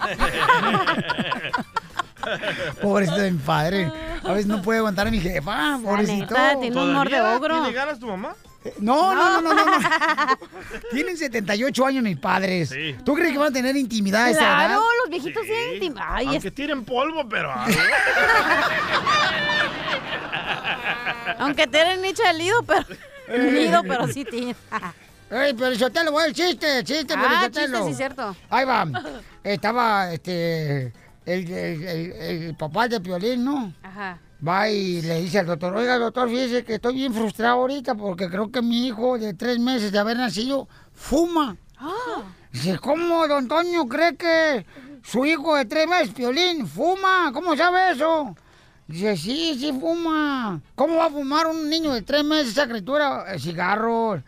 [2.83, 3.93] Pobrecito de mi padre.
[4.23, 6.35] A veces no puede aguantar a mi jefa, pobrecito.
[6.61, 7.55] tiene un humor de ¿Todavía ogro.
[7.63, 8.35] ¿Tiene ganas tu mamá?
[8.79, 9.79] No, no, no, no, no.
[9.79, 9.79] no.
[10.91, 12.71] Tienen 78 años mis padres.
[12.71, 12.97] Sí.
[13.05, 14.67] ¿Tú crees que van a tener intimidad a esa edad?
[14.69, 17.53] Claro, los viejitos tienen intim- Ay, Aunque es- tiren polvo, pero...
[21.39, 22.85] aunque tienen nicho de nido, pero...
[23.53, 24.55] Nido, pero sí tiene.
[25.31, 27.79] Ey, pero yo te lo voy el chiste, chiste, Ah, Piolichotelo.
[27.79, 28.37] chiste, sí, cierto.
[28.51, 28.87] Ahí va.
[29.43, 30.93] Estaba, este,
[31.25, 33.73] el, el- el- el papá de Piolín, ¿no?
[33.83, 34.19] Ajá.
[34.47, 38.29] Va y le dice al doctor, oiga doctor, fíjese que estoy bien frustrado ahorita porque
[38.29, 41.57] creo que mi hijo de tres meses de haber nacido fuma.
[42.53, 44.65] Dice, ¿cómo don Antonio cree que
[45.03, 47.31] su hijo de tres meses, Piolín, fuma?
[47.33, 48.35] ¿Cómo sabe eso?
[48.87, 50.61] Dice, sí, sí fuma.
[50.75, 54.21] ¿Cómo va a fumar un niño de tres meses esa criatura eh, cigarros?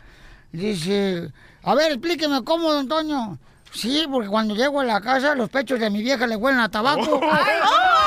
[0.51, 1.31] Dice,
[1.63, 3.39] a ver, explíqueme cómo, don Antonio.
[3.73, 6.71] Sí, porque cuando llego a la casa, los pechos de mi vieja le huelen a
[6.71, 7.21] tabaco.
[7.21, 8.06] ¡Salte!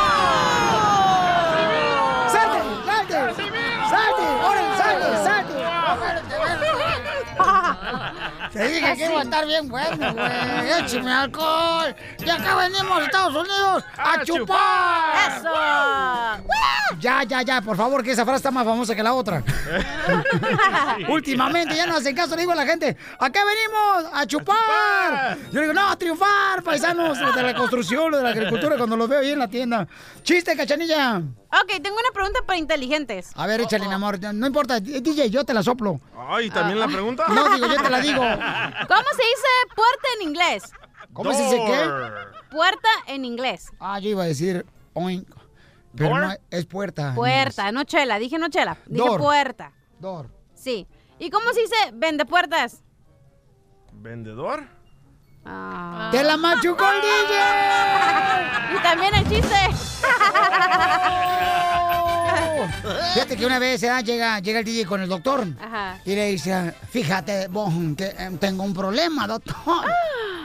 [8.59, 10.81] Te dije que iba a estar bien bueno, güey.
[10.83, 11.95] Écheme alcohol.
[12.19, 15.37] Y acá venimos a Estados Unidos a, chupar.
[15.37, 15.49] ¡Eso!
[16.99, 19.41] Ya, ya, ya, por favor, que esa frase está más famosa que la otra.
[21.07, 25.37] Últimamente ya no hacen caso, le digo a la gente, acá venimos a chupar.
[25.53, 28.97] Yo digo, no, a triunfar, paisanos, los de la construcción, los de la agricultura, cuando
[28.97, 29.87] los veo ahí en la tienda.
[30.21, 31.21] Chiste, cachanilla.
[31.51, 33.31] Ok, tengo una pregunta para inteligentes.
[33.35, 34.19] A ver, échale, mi amor.
[34.33, 35.99] No importa, DJ, yo te la soplo.
[36.29, 37.25] Ay, ¿también la pregunta?
[37.27, 38.21] No, digo, yo te la digo.
[38.87, 40.63] ¿Cómo se dice puerta en inglés?
[41.13, 41.89] ¿Cómo se dice qué?
[42.51, 43.71] Puerta en inglés.
[43.79, 45.27] Ah, yo iba a decir oink.
[45.95, 46.19] Pero ¿Door?
[46.21, 47.13] no, es puerta.
[47.15, 48.19] Puerta, no chela.
[48.19, 48.77] Dije no chela.
[48.85, 49.19] Dije Door.
[49.19, 49.71] puerta.
[49.99, 50.29] Door.
[50.53, 50.87] Sí.
[51.17, 52.83] ¿Y cómo se dice vende puertas?
[53.93, 54.67] ¿Vendedor?
[55.45, 56.09] Ah.
[56.11, 58.75] ¡Te la machucó el DJ!
[58.75, 59.55] Y también el chiste.
[63.13, 63.91] Fíjate que una vez ¿eh?
[64.03, 65.99] llega, llega el DJ con el doctor Ajá.
[66.05, 69.55] y le dice, fíjate vos que eh, tengo un problema, doctor.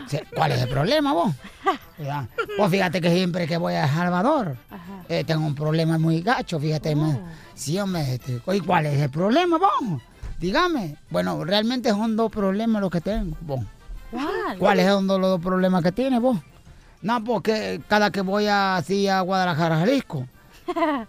[0.04, 1.32] Dice, ¿Cuál es el problema vos?
[1.98, 2.26] Ya.
[2.58, 4.56] Pues fíjate que siempre que voy a Salvador
[5.08, 6.94] eh, tengo un problema muy gacho, fíjate.
[6.96, 7.20] me-
[7.54, 10.02] Sí, hombre, este, ¿y cuál es el problema vos?
[10.38, 10.96] Dígame.
[11.10, 13.60] Bueno, realmente son dos problemas los que tengo vos.
[14.10, 14.58] ¿Cuál?
[14.58, 16.36] ¿Cuáles son los dos problemas que tiene vos?
[17.00, 20.26] No, porque cada que voy así a Guadalajara, Jalisco,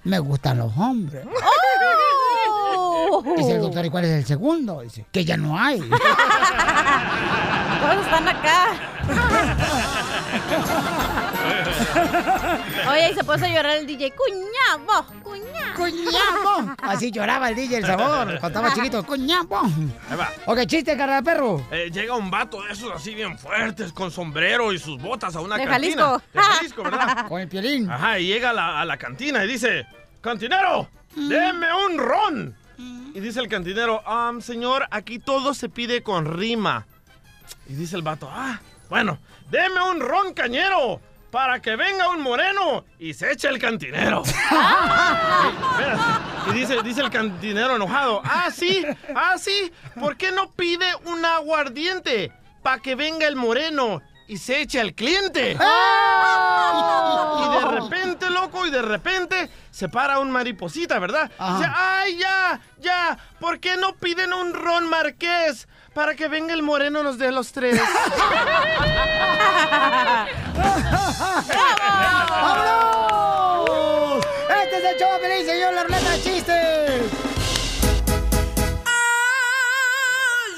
[0.04, 1.26] me gustan los hombres.
[3.10, 3.24] ¡Oh!
[3.38, 4.82] Dice el doctor, ¿y cuál es el segundo?
[4.82, 5.80] Dice, que ya no hay.
[5.80, 5.96] Todos
[8.06, 8.68] están acá.
[12.89, 14.13] Oye, y se puso a llorar el DJ.
[14.13, 15.06] ¡Cuñado!
[15.24, 15.76] ¡Cuñado!
[15.76, 16.76] ¡Cuñado!
[16.82, 19.04] Así lloraba el DJ El Sabor cuando estaba chiquito.
[19.04, 19.62] ¡Cuñado!
[20.10, 20.30] Ahí va.
[20.46, 21.62] Ok, chiste, cara de perro.
[21.72, 25.41] Eh, llega un vato de esos así bien fuertes, con sombrero y sus botas a
[25.41, 26.04] una De cantina.
[26.04, 26.22] Jalisco.
[26.34, 27.28] De Jalisco, ¿verdad?
[27.28, 27.89] Con el piolín.
[27.89, 29.86] Ajá, y llega a la, a la cantina y dice,
[30.22, 32.56] cantinero, deme un ron.
[32.77, 36.85] Y dice el cantinero, "Ah, señor, aquí todo se pide con rima.
[37.67, 38.59] Y dice el vato, ah,
[38.89, 40.99] bueno, deme un ron cañero
[41.31, 44.23] para que venga un moreno y se eche el cantinero.
[46.47, 48.85] Y dice, dice el cantinero enojado, ah, sí,
[49.15, 54.61] ah, sí, ¿por qué no pide un aguardiente para que venga el moreno y se
[54.61, 55.57] eche al cliente?
[57.38, 61.29] Y de repente, loco, y de repente se para un mariposita, ¿verdad?
[61.29, 66.63] Dice, ay, ya, ya, ¿por qué no piden un ron marqués para que venga el
[66.63, 67.79] moreno nos dé los tres?
[72.95, 74.25] ¡Vámonos!
[74.63, 77.01] Este es el show que le dice yo la ruleta de chistes.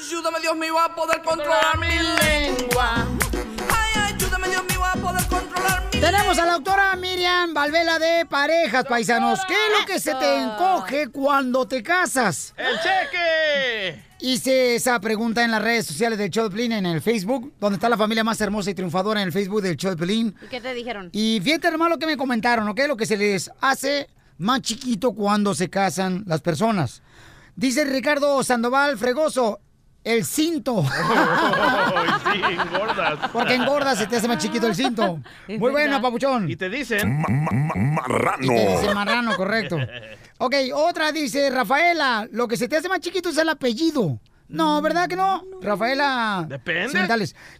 [0.00, 3.06] Ayúdame, Dios mío, a poder controlar mi lengua.
[3.70, 5.47] Ay, ayúdame, Dios mío, a poder controlar
[6.00, 9.40] Tenemos a la doctora Miriam Valvela de Parejas, paisanos.
[9.48, 12.54] ¿Qué es lo que se te encoge cuando te casas?
[12.56, 14.04] ¡El cheque!
[14.20, 17.76] Hice esa pregunta en las redes sociales del show de Pelín, en el Facebook, donde
[17.76, 20.36] está la familia más hermosa y triunfadora en el Facebook del show de Pelín.
[20.40, 21.10] ¿Y qué te dijeron?
[21.12, 22.80] Y fíjate hermano lo que me comentaron, ¿ok?
[22.86, 24.08] Lo que se les hace
[24.38, 27.02] más chiquito cuando se casan las personas.
[27.56, 29.58] Dice Ricardo Sandoval Fregoso,
[30.08, 30.84] el cinto.
[32.32, 33.30] sí, engordas.
[33.32, 35.20] Porque engordas, se te hace más chiquito el cinto.
[35.48, 36.50] Muy bueno, papuchón.
[36.50, 37.22] Y te dicen...
[38.40, 39.76] Y te dice marrano, correcto.
[40.40, 44.20] Ok, otra dice Rafaela, lo que se te hace más chiquito es el apellido.
[44.48, 45.44] No, ¿verdad que no?
[45.60, 46.46] Rafaela.
[46.48, 47.06] Depende.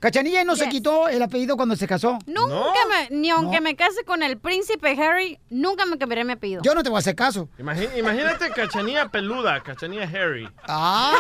[0.01, 2.19] Cachanilla no se quitó el apellido cuando se casó.
[2.27, 6.63] Nunca me, ni aunque me case con el príncipe Harry, nunca me cambiaré mi apellido.
[6.63, 7.49] Yo no te voy a hacer caso.
[7.59, 10.49] Imagínate cachanilla peluda, cachanilla Harry.
[10.67, 11.13] ¡Ah!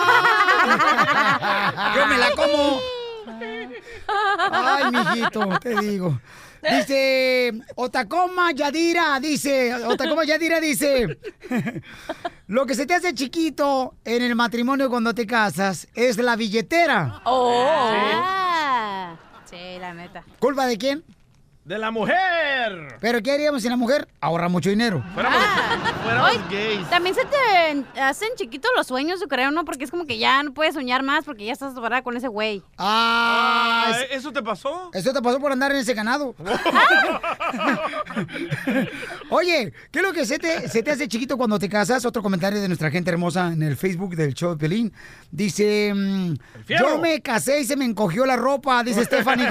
[1.97, 2.81] Yo me la como.
[4.51, 6.19] Ay, mijito, te digo.
[6.63, 11.19] Dice Otacoma Yadira, dice, Otacoma Yadira dice,
[12.47, 17.23] lo que se te hace chiquito en el matrimonio cuando te casas es la billetera.
[17.25, 17.93] Oh.
[19.45, 20.25] Sí, la neta.
[20.39, 21.05] ¿Culpa de quién?
[21.69, 22.97] De la mujer.
[22.99, 24.09] ¿Pero qué haríamos sin la mujer?
[24.23, 25.05] Ahorra mucho dinero.
[25.13, 25.39] Fuéramos
[26.25, 26.89] Ay, gays.
[26.89, 29.67] También se te hacen chiquitos los sueños, yo creo, ¿no?
[29.67, 32.03] Porque es como que ya no puedes soñar más porque ya estás ¿verdad?
[32.03, 32.63] con ese güey.
[32.79, 34.91] Ah, Ah, ¿Eso te pasó?
[34.95, 36.35] Eso te pasó por andar en ese ganado.
[39.31, 42.05] Oye, ¿qué es lo que se te, se te hace chiquito cuando te casas?
[42.07, 44.93] Otro comentario de nuestra gente hermosa en el Facebook del show de Pelín.
[45.31, 46.35] Dice, mm,
[46.69, 49.49] yo me casé y se me encogió la ropa, dice Stephanie.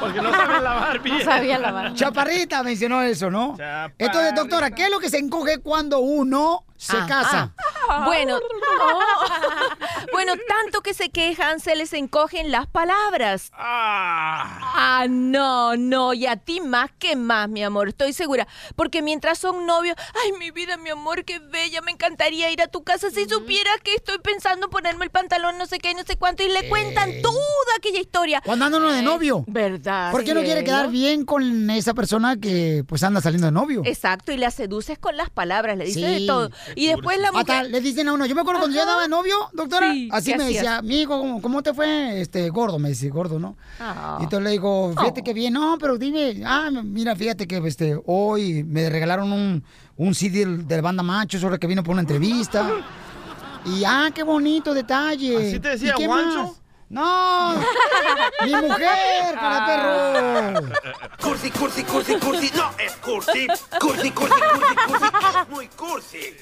[0.00, 1.94] Porque no saben lavar bien.
[1.94, 3.56] Chaparrita mencionó eso, ¿no?
[3.98, 7.54] Entonces, doctora, ¿qué es lo que se encoge cuando uno se Ah, casa?
[7.88, 8.04] ah.
[8.06, 8.38] Bueno,
[10.12, 13.50] bueno, tanto que se quejan, se les encogen las palabras.
[13.54, 18.46] Ah, no, no, y a ti más que más, mi amor, estoy segura.
[18.74, 22.68] Porque mientras son novios, ay, mi vida, mi amor, qué bella, me encantaría ir a
[22.68, 26.16] tu casa si supieras que estoy pensando ponerme el pantalón, no sé qué, no sé
[26.16, 27.36] cuánto, y le cuentan toda
[27.78, 28.42] aquella historia.
[28.44, 29.44] Cuando anda uno de novio.
[29.46, 30.10] ¿Verdad?
[30.12, 33.82] ¿Por qué no quiere quedar bien con esa persona que pues anda saliendo de novio?
[33.84, 36.20] Exacto, y la seduces con las palabras, le dices Sí.
[36.20, 36.50] de todo.
[36.74, 37.70] Y después la Hasta mujer...
[37.70, 40.32] le dicen a uno, yo me acuerdo cuando yo andaba de novio, doctora, Sí, así
[40.32, 42.20] ¿qué me decía, amigo, ¿cómo, cómo te fue?
[42.20, 43.56] Este, gordo, me decía, gordo, ¿no?
[43.80, 44.16] Ah.
[44.20, 47.98] Y entonces le digo, fíjate que bien, no, pero dime, ah, mira, fíjate que este,
[48.06, 49.64] hoy me regalaron un,
[49.96, 52.70] un CD del, del banda macho sobre que vino por una entrevista.
[53.66, 55.48] Y, ah, qué bonito detalle.
[55.48, 56.42] ¿Así te decía ¿Y qué Juancho?
[56.42, 56.62] más?
[56.88, 57.56] No,
[58.44, 60.76] mi mujer, cara perro.
[61.20, 62.50] Cursi, cursi, cursi, cursi.
[62.54, 63.46] No, es cursi.
[63.80, 65.06] Cursi, cursi, cursi, cursi.
[65.40, 66.36] Es muy cursi.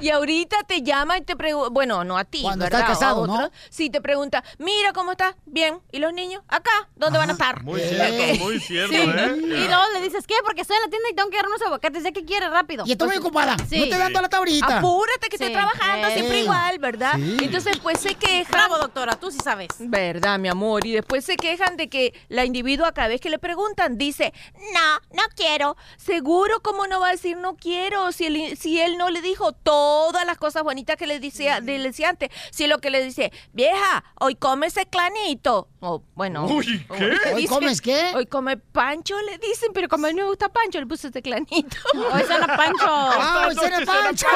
[0.00, 2.80] Y ahorita te llama y te pregunta, bueno, no a ti, Cuando ¿verdad?
[2.80, 3.34] estás A casado, otro.
[3.34, 3.50] ¿no?
[3.70, 5.80] Sí, te pregunta, mira cómo estás, bien.
[5.92, 6.42] ¿Y los niños?
[6.48, 7.62] Acá, ¿dónde van a estar?
[7.62, 9.00] Muy cierto, muy cierto, Sí.
[9.00, 9.36] ¿eh?
[9.38, 10.34] Y luego le dices, ¿qué?
[10.44, 12.02] Porque estoy en la tienda y tengo que agarrar unos aguacates.
[12.04, 12.50] ¿Ya qué quieres?
[12.50, 12.84] Rápido.
[12.86, 14.78] Y estoy muy ocupada, no te dan toda la tablita.
[14.78, 15.52] Apúrate que estoy Sí.
[15.54, 16.14] trabajando Sí.
[16.14, 17.14] siempre igual, ¿verdad?
[17.16, 17.36] Sí.
[17.42, 18.50] Entonces, pues se quejan.
[18.50, 19.68] Bravo, doctora, tú sí sabes.
[19.78, 20.86] ¿Verdad, mi amor?
[20.86, 24.32] Y después se quejan de que la individua cada vez que le preguntan dice,
[24.74, 25.76] no, no quiero.
[25.96, 28.12] Seguro, ¿cómo no va a decir no quiero?
[28.12, 31.78] Si él, si él no le dijo todas las cosas bonitas que le decía, le
[31.78, 32.30] decía antes.
[32.50, 35.68] Si lo que le dice, vieja, hoy come ese clanito.
[35.80, 36.46] O bueno.
[36.46, 37.12] Uy, ¿qué?
[37.34, 38.12] ¿Hoy dice, comes qué?
[38.14, 41.08] Hoy come pancho, le dicen, pero como a mí no me gusta pancho, le puse
[41.08, 41.76] ese clanito.
[42.12, 42.84] Hoy cena Pancho.
[43.22, 43.54] Ah, hoy
[43.86, 44.26] Pancho.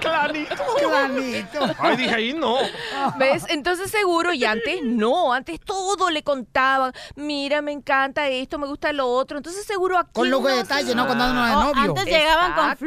[0.00, 0.54] Clanito.
[0.88, 1.60] Clanito.
[1.78, 2.56] Ay, dije ahí no.
[3.18, 3.44] ¿Ves?
[3.48, 6.92] Entonces seguro, y antes no, antes todo le contaban.
[7.14, 9.36] Mira, me encanta esto, me gusta lo otro.
[9.36, 10.10] Entonces seguro aquí.
[10.12, 11.06] Con lujo de detalle, ¿no?
[11.06, 11.82] Cuando uno de Oh, novio.
[11.90, 12.84] antes llegaban con Exacto.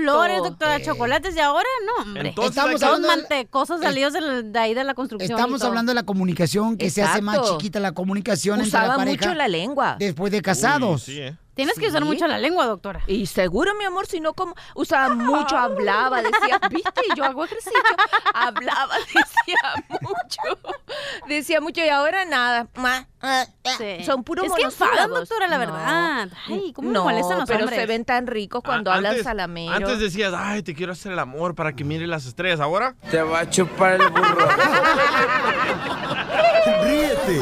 [0.84, 2.30] Chocolates y ahora no, hombre.
[2.30, 5.32] Entonces, Estamos hablando de- mantecosos salidos de, de ahí de la construcción.
[5.38, 8.98] Estamos hablando de la comunicación, que se hace más chiquita la comunicación entre la Usaba
[8.98, 9.96] pareja mucho la lengua.
[10.00, 11.08] después de casados.
[11.08, 11.36] Uy, sí, ¿eh?
[11.60, 13.02] Tienes que usar mucho la lengua, doctora.
[13.08, 17.80] Y seguro, mi amor, si no, como usaba mucho, hablaba, decía, viste, yo hago ejercicio,
[18.34, 20.42] hablaba, decía mucho,
[21.28, 24.04] decía mucho y ahora nada, más, ah, ah, Sí.
[24.06, 25.30] son puros Es que enfadan, monosílabos.
[25.30, 25.60] doctora, la No.
[25.60, 26.30] verdad.
[26.48, 27.80] Ay, ¿cómo me no, molestan los pero hombres?
[27.80, 29.74] se ven tan ricos cuando Ah, hablan antes- salamero.
[29.74, 32.60] Antes decías, ay, te quiero hacer el amor para que mire las estrellas.
[32.62, 34.48] Ahora, Te va a chupar el burro.
[36.84, 37.42] Ríete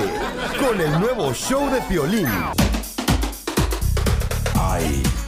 [0.59, 2.27] con el nuevo show de Piolín.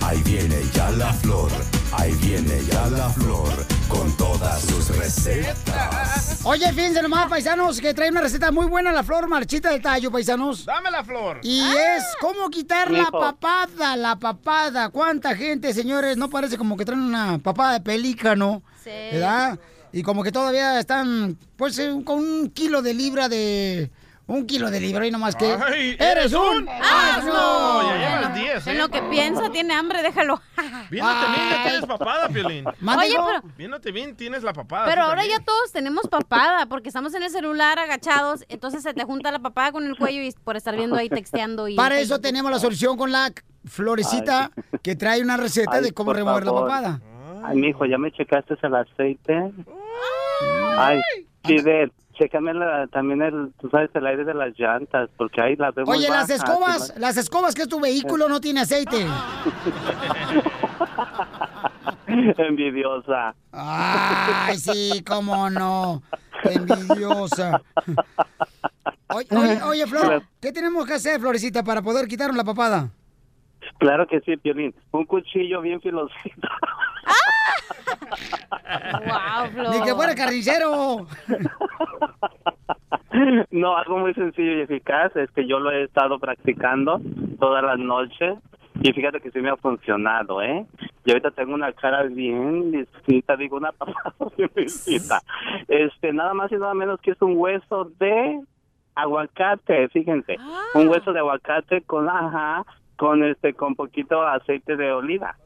[0.09, 1.51] Ahí, viene ya la flor.
[1.91, 3.51] Ahí viene ya la flor
[3.87, 6.39] con todas sus recetas.
[6.43, 10.11] Oye, fíjense nomás, paisanos, que trae una receta muy buena, la flor marchita del tallo,
[10.11, 10.65] paisanos.
[10.65, 11.39] dame la flor.
[11.43, 14.89] Y es cómo quitar la papada, la papada.
[14.89, 16.17] ¿Cuánta gente, señores?
[16.17, 18.89] No parece como que traen una papada de pelícano, Sí.
[19.11, 19.59] ¿verdad?
[19.91, 23.91] Y como que todavía están, pues, eh, con un kilo de libra de...
[24.29, 25.45] Un kilo de libra y nomás que...
[25.53, 27.29] Ay, ¡Eres un asno!
[27.31, 27.89] asno!
[27.89, 28.71] Ya llevas 10, ¿eh?
[28.71, 30.39] En lo que piensa, tiene hambre, déjalo.
[30.91, 32.67] Viéndote bien, ya tienes papada, Piolín.
[32.97, 34.85] Oye, pero, Viéndote bien, tienes la papada.
[34.85, 35.39] pero ahora también.
[35.39, 39.39] ya todos tenemos papada, porque estamos en el celular agachados, entonces se te junta la
[39.39, 41.75] papada con el cuello y por estar viendo ahí texteando y...
[41.75, 43.31] Para eso tenemos la solución con la
[43.65, 44.51] florecita
[44.83, 47.01] que trae una receta Ay, de cómo remover la papada.
[47.43, 49.51] Ay, mijo, ¿ya me checaste el aceite?
[50.77, 50.99] Ay,
[51.43, 55.73] Fidel, chécame la- también el, tú sabes, el aire de las llantas, porque ahí las
[55.73, 59.07] vemos Oye, las escobas, las escobas que es tu vehículo no tiene aceite.
[62.37, 63.35] Envidiosa.
[63.51, 66.01] Ay, sí, cómo no.
[66.43, 67.61] Envidiosa.
[69.11, 72.89] Oye, oye, oye, Flor, ¿qué tenemos que hacer, Florecita, para poder quitarnos la papada?
[73.77, 74.73] Claro que sí, Piolín.
[74.91, 76.47] Un cuchillo bien filosito.
[79.05, 79.69] Wow, Flor.
[79.75, 81.07] Ni que fuera carnicero.
[83.51, 87.01] No, algo muy sencillo y eficaz es que yo lo he estado practicando
[87.39, 88.37] todas las noches
[88.81, 90.65] y fíjate que sí me ha funcionado, ¿eh?
[91.03, 95.21] Y ahorita tengo una cara bien distinta, digo una papada bien distinta.
[95.67, 98.39] Este, nada más y nada menos que es un hueso de
[98.95, 100.37] aguacate, fíjense,
[100.75, 102.65] un hueso de aguacate con, ajá,
[102.99, 105.37] con este, con poquito aceite de oliva.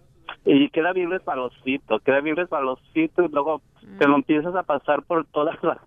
[0.44, 3.62] Y queda bien resbalosito, queda bien resbalosito y luego
[4.00, 5.80] te lo empiezas a pasar por toda la,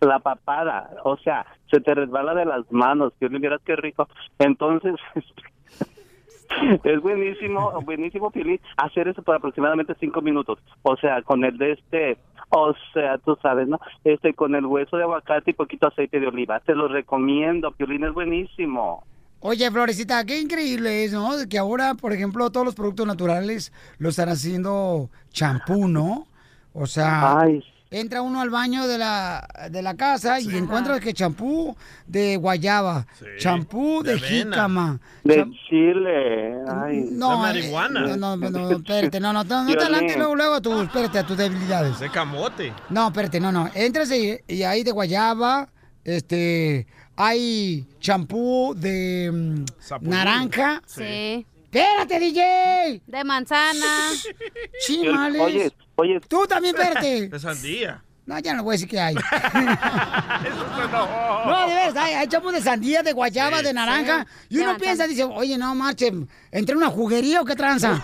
[0.00, 4.08] la papada, o sea, se te resbala de las manos, que miras qué rico.
[4.38, 4.94] Entonces,
[6.84, 10.60] es buenísimo, buenísimo, Pili, hacer eso por aproximadamente cinco minutos.
[10.82, 12.18] O sea, con el de este,
[12.50, 13.80] o sea, tú sabes, ¿no?
[14.04, 16.60] Este, con el hueso de aguacate y poquito aceite de oliva.
[16.60, 19.04] Te lo recomiendo, Piolín, es buenísimo.
[19.40, 21.36] Oye, Florecita, qué increíble es, ¿no?
[21.36, 26.26] De Que ahora, por ejemplo, todos los productos naturales lo están haciendo champú, ¿no?
[26.74, 27.64] O sea, Ay.
[27.90, 31.74] entra uno al baño de la, de la casa y encuentra que champú
[32.06, 33.06] de guayaba,
[33.38, 34.28] champú de, de avena.
[34.44, 35.00] jícama.
[35.24, 37.08] De chile, ay.
[37.10, 37.70] No, eh,
[38.18, 41.18] No, no, no, espérate, no, no, no, no te adelantes luego, luego a tus, espérate,
[41.18, 41.98] a tus debilidades.
[41.98, 42.72] De camote.
[42.90, 43.70] No, espérate, no, no.
[43.74, 45.70] Entras y, y ahí de guayaba,
[46.04, 46.86] este,
[47.22, 49.64] hay champú de mm,
[50.08, 50.80] naranja.
[50.86, 51.46] Sí.
[51.64, 53.02] Espérate, DJ.
[53.06, 54.10] De manzana.
[54.86, 55.40] Chimales.
[55.40, 56.20] Oye, oye.
[56.20, 57.28] Tú también, espérate.
[57.28, 58.02] De sandía.
[58.24, 59.14] No, ya no voy a decir que hay.
[60.46, 61.50] Eso se enojó.
[61.50, 64.26] No, de veras, hay, hay champú de sandía, de guayaba, de naranja.
[64.48, 66.12] Y uno piensa, dice, oye, no, marche,
[66.52, 68.00] ¿entré en una juguería o qué tranza?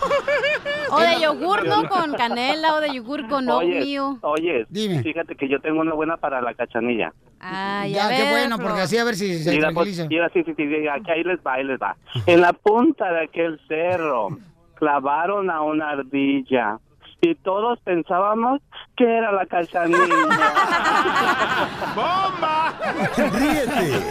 [0.91, 1.87] O de yogur, ¿no?
[1.87, 6.41] Con canela o de yogur con Oye, oye, fíjate que yo tengo una buena para
[6.41, 7.13] la cachanilla.
[7.49, 10.07] Ay, Ya, a qué ver, bueno, porque así a ver si se Mira, pues, tranquiliza.
[10.09, 11.95] mira, sí, sí, sí, aquí ahí les va, ahí les va.
[12.25, 14.29] En la punta de aquel cerro
[14.75, 16.79] clavaron a una ardilla
[17.21, 18.61] y todos pensábamos
[18.95, 19.97] que era la cachanilla.
[21.95, 22.73] ¡Bomba!
[23.15, 24.03] Ríete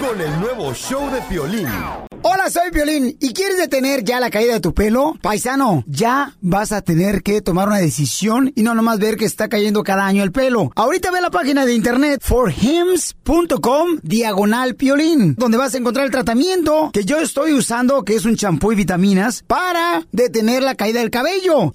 [0.00, 1.68] con el nuevo show de Piolín.
[2.26, 3.18] Hola, soy Violín.
[3.20, 5.14] ¿Y quieres detener ya la caída de tu pelo?
[5.20, 9.50] Paisano, ya vas a tener que tomar una decisión y no nomás ver que está
[9.50, 10.72] cayendo cada año el pelo.
[10.74, 16.90] Ahorita ve la página de internet forhims.com diagonal piolín, donde vas a encontrar el tratamiento
[16.94, 21.10] que yo estoy usando, que es un champú y vitaminas, para detener la caída del
[21.10, 21.74] cabello.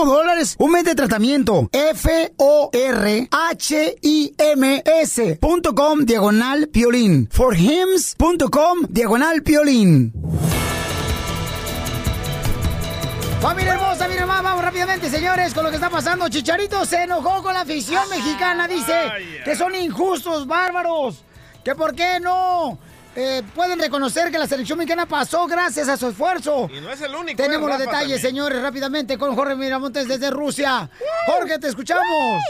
[0.00, 0.56] dólares.
[0.58, 1.68] Un mes de tratamiento.
[1.72, 2.38] F-O-R-H-I-M-S.com
[6.04, 7.28] diagonal piolín.
[7.30, 10.12] forhims.com diagonal piolín.
[13.40, 16.28] Familia hermosa, miren más, vamos rápidamente, señores, con lo que está pasando.
[16.28, 18.94] Chicharito se enojó con la afición mexicana, dice
[19.44, 21.24] que son injustos, bárbaros,
[21.64, 22.78] que por qué no
[23.14, 26.68] eh, pueden reconocer que la selección mexicana pasó gracias a su esfuerzo.
[26.72, 27.36] Y no es el único.
[27.42, 28.20] Tenemos eh, los detalles, también.
[28.20, 30.88] señores, rápidamente con Jorge Miramontes desde Rusia.
[31.26, 32.42] Jorge, te escuchamos.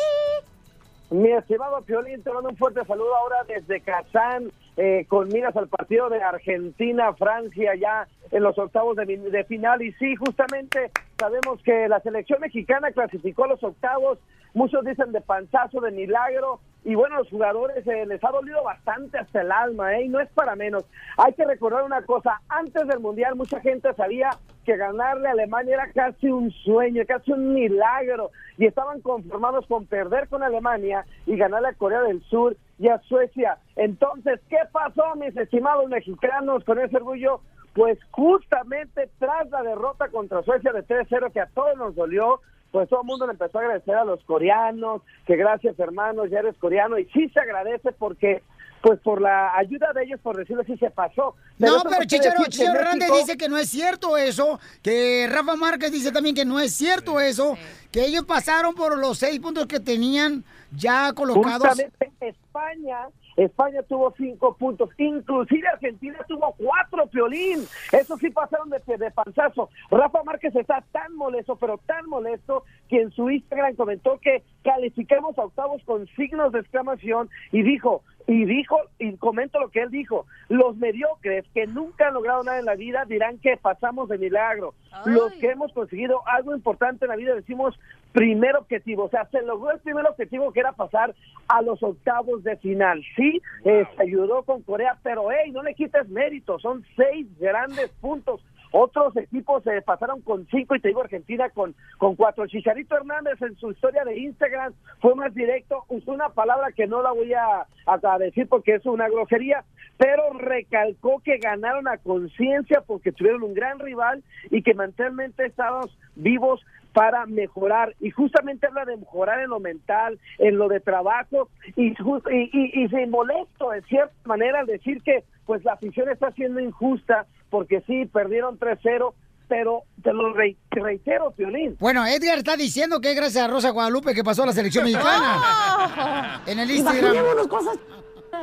[1.11, 5.69] Mi estimado Piolín, te mando un fuerte saludo ahora desde Kazán, eh, con miras al
[5.69, 9.83] partido de Argentina-Francia ya en los octavos de, final.
[9.83, 14.19] Y sí, justamente sabemos que la selección mexicana clasificó a los octavos,
[14.55, 16.61] muchos dicen de panzazo, de milagro.
[16.85, 20.05] Y bueno, los jugadores eh, les ha dolido bastante hasta el alma, ¿eh?
[20.05, 20.85] Y no es para menos.
[21.17, 24.31] Hay que recordar una cosa, antes del Mundial mucha gente sabía
[24.65, 28.31] que ganarle a Alemania era casi un sueño, casi un milagro.
[28.59, 32.99] Y estaban conformados con perder con Alemania y ganarle a Corea del Sur y a
[33.03, 33.59] Suecia.
[33.77, 37.41] Entonces, ¿qué pasó, mis estimados mexicanos, con ese orgullo?
[37.75, 42.41] Pues justamente tras la derrota contra Suecia de 3-0 que a todos nos dolió,
[42.73, 46.41] pues todo el mundo le empezó a agradecer a los coreanos, que gracias hermanos, ya
[46.41, 48.43] eres coreano, y sí se agradece porque,
[48.83, 51.37] pues por la ayuda de ellos, por decirlo así, se pasó.
[51.59, 55.93] No, pero Chicharo, Chicharo Hernández México- dice que no es cierto eso, que Rafa Márquez
[55.93, 57.57] dice también que no es cierto eso,
[57.93, 61.69] que ellos pasaron por los seis puntos que tenían ya colocados.
[61.69, 67.61] Justamente España, España tuvo cinco puntos, inclusive Argentina tuvo cuatro, Piolín.
[67.93, 69.69] Eso sí pasaron de, de panzazo.
[69.91, 75.37] Rafa Márquez está tan molesto, pero tan molesto, que en su Instagram comentó que calificamos
[75.39, 79.91] a octavos con signos de exclamación y dijo, y dijo, y comento lo que él
[79.91, 84.19] dijo, los mediocres que nunca han logrado nada en la vida dirán que pasamos de
[84.19, 84.75] milagro.
[85.07, 87.79] Los que hemos conseguido algo importante en la vida decimos
[88.13, 91.15] primer objetivo, o sea, se logró el primer objetivo que era pasar
[91.49, 93.03] a los octavos de final.
[93.17, 97.91] Sí, eh, se ayudó con Corea, pero hey, no le quites mérito, son seis grandes
[98.01, 102.47] puntos Otros equipos se pasaron con cinco y te digo Argentina con, con cuatro.
[102.47, 107.03] Chicharito Hernández en su historia de Instagram fue más directo, usó una palabra que no
[107.03, 109.65] la voy a, a decir porque es una grosería,
[109.99, 115.97] pero recalcó que ganaron a conciencia porque tuvieron un gran rival y que mentalmente estábamos
[116.17, 121.49] vivos para mejorar y justamente habla de mejorar en lo mental, en lo de trabajo
[121.77, 121.95] y, y,
[122.31, 126.61] y, y se molesto de cierta manera al decir que pues la afición está siendo
[126.61, 129.13] injusta porque sí, perdieron 3-0,
[129.49, 131.77] pero te lo re- te reitero, Piolín.
[131.81, 134.85] Bueno, Edgar está diciendo que es gracias a Rosa Guadalupe que pasó a la selección
[134.85, 136.41] mexicana.
[136.47, 137.05] En el Instagram.
[137.13, 137.79] Imaginémonos cosas,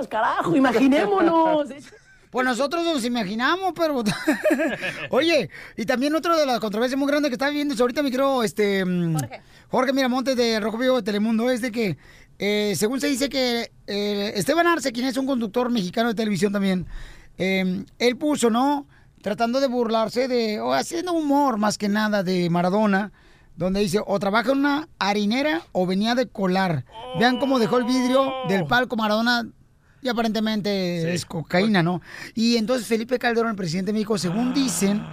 [0.10, 1.70] carajo, imaginémonos.
[2.30, 4.04] Pues nosotros nos imaginamos, pero...
[5.10, 8.44] Oye, y también otra de las controversias muy grandes que está viviendo ahorita mi querido
[8.44, 9.18] este, mm,
[9.70, 9.94] Jorge.
[9.94, 11.98] Miramontes de Rojo Vivo de Telemundo es de que,
[12.38, 16.54] eh, según se dice que eh, Esteban Arce, quien es un conductor mexicano de televisión
[16.54, 16.86] también,
[17.40, 18.86] eh, él puso, ¿no?
[19.24, 23.12] Tratando de burlarse de, o haciendo humor más que nada de Maradona,
[23.56, 26.86] donde dice, o trabaja en una harinera o venía de colar.
[27.18, 29.48] Vean cómo dejó el vidrio del palco Maradona
[30.02, 32.02] y aparentemente es cocaína, ¿no?
[32.36, 35.04] Y entonces Felipe Calderón, el presidente de México, según dicen,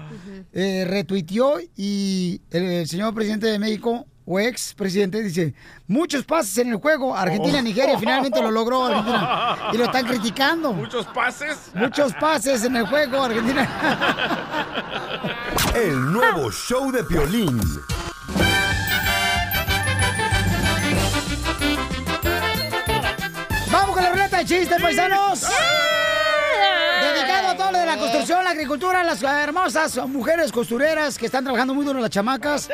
[0.53, 5.55] eh, retuiteó y el, el señor presidente de México, o ex presidente, dice,
[5.87, 7.63] muchos pases en el juego, Argentina, Oh.
[7.63, 9.57] Nigeria, finalmente lo logró Argentina.
[9.73, 10.73] Y lo están criticando.
[10.73, 11.57] Muchos pases.
[11.75, 13.69] Muchos pases en el juego, Argentina.
[15.77, 17.61] El nuevo show de Piolín.
[24.37, 25.96] Vamos con la ruleta de
[27.87, 32.11] de la construcción, la agricultura, las hermosas mujeres costureras que están trabajando muy duro las
[32.11, 32.69] chamacas.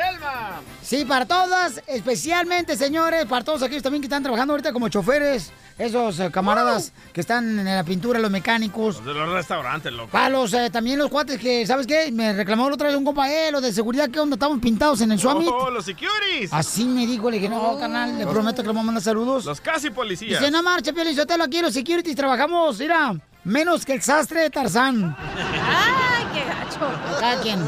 [0.81, 5.51] Sí, para todas, especialmente, señores, para todos aquellos también que están trabajando ahorita como choferes,
[5.77, 8.97] esos eh, camaradas que están en la pintura, los mecánicos.
[8.97, 10.09] Los de los restaurantes, loco.
[10.09, 12.11] Para los, eh, también los cuates que, ¿sabes qué?
[12.11, 14.35] Me reclamó la otra vez un compa, eh, los de seguridad, ¿qué onda?
[14.35, 15.49] Estamos pintados en el Summit.
[15.51, 16.51] Oh, los securities.
[16.51, 19.45] Así me dijo, le dije, no, carnal, le prometo que le vamos a mandar saludos.
[19.45, 20.39] Los casi policías.
[20.39, 24.49] Dice, no marcha, Pio Lizotelo, aquí los securities trabajamos, mira, menos que el sastre de
[24.49, 25.15] Tarzán.
[25.19, 26.79] ¡Ay, qué gacho!
[27.19, 27.63] Cada quien.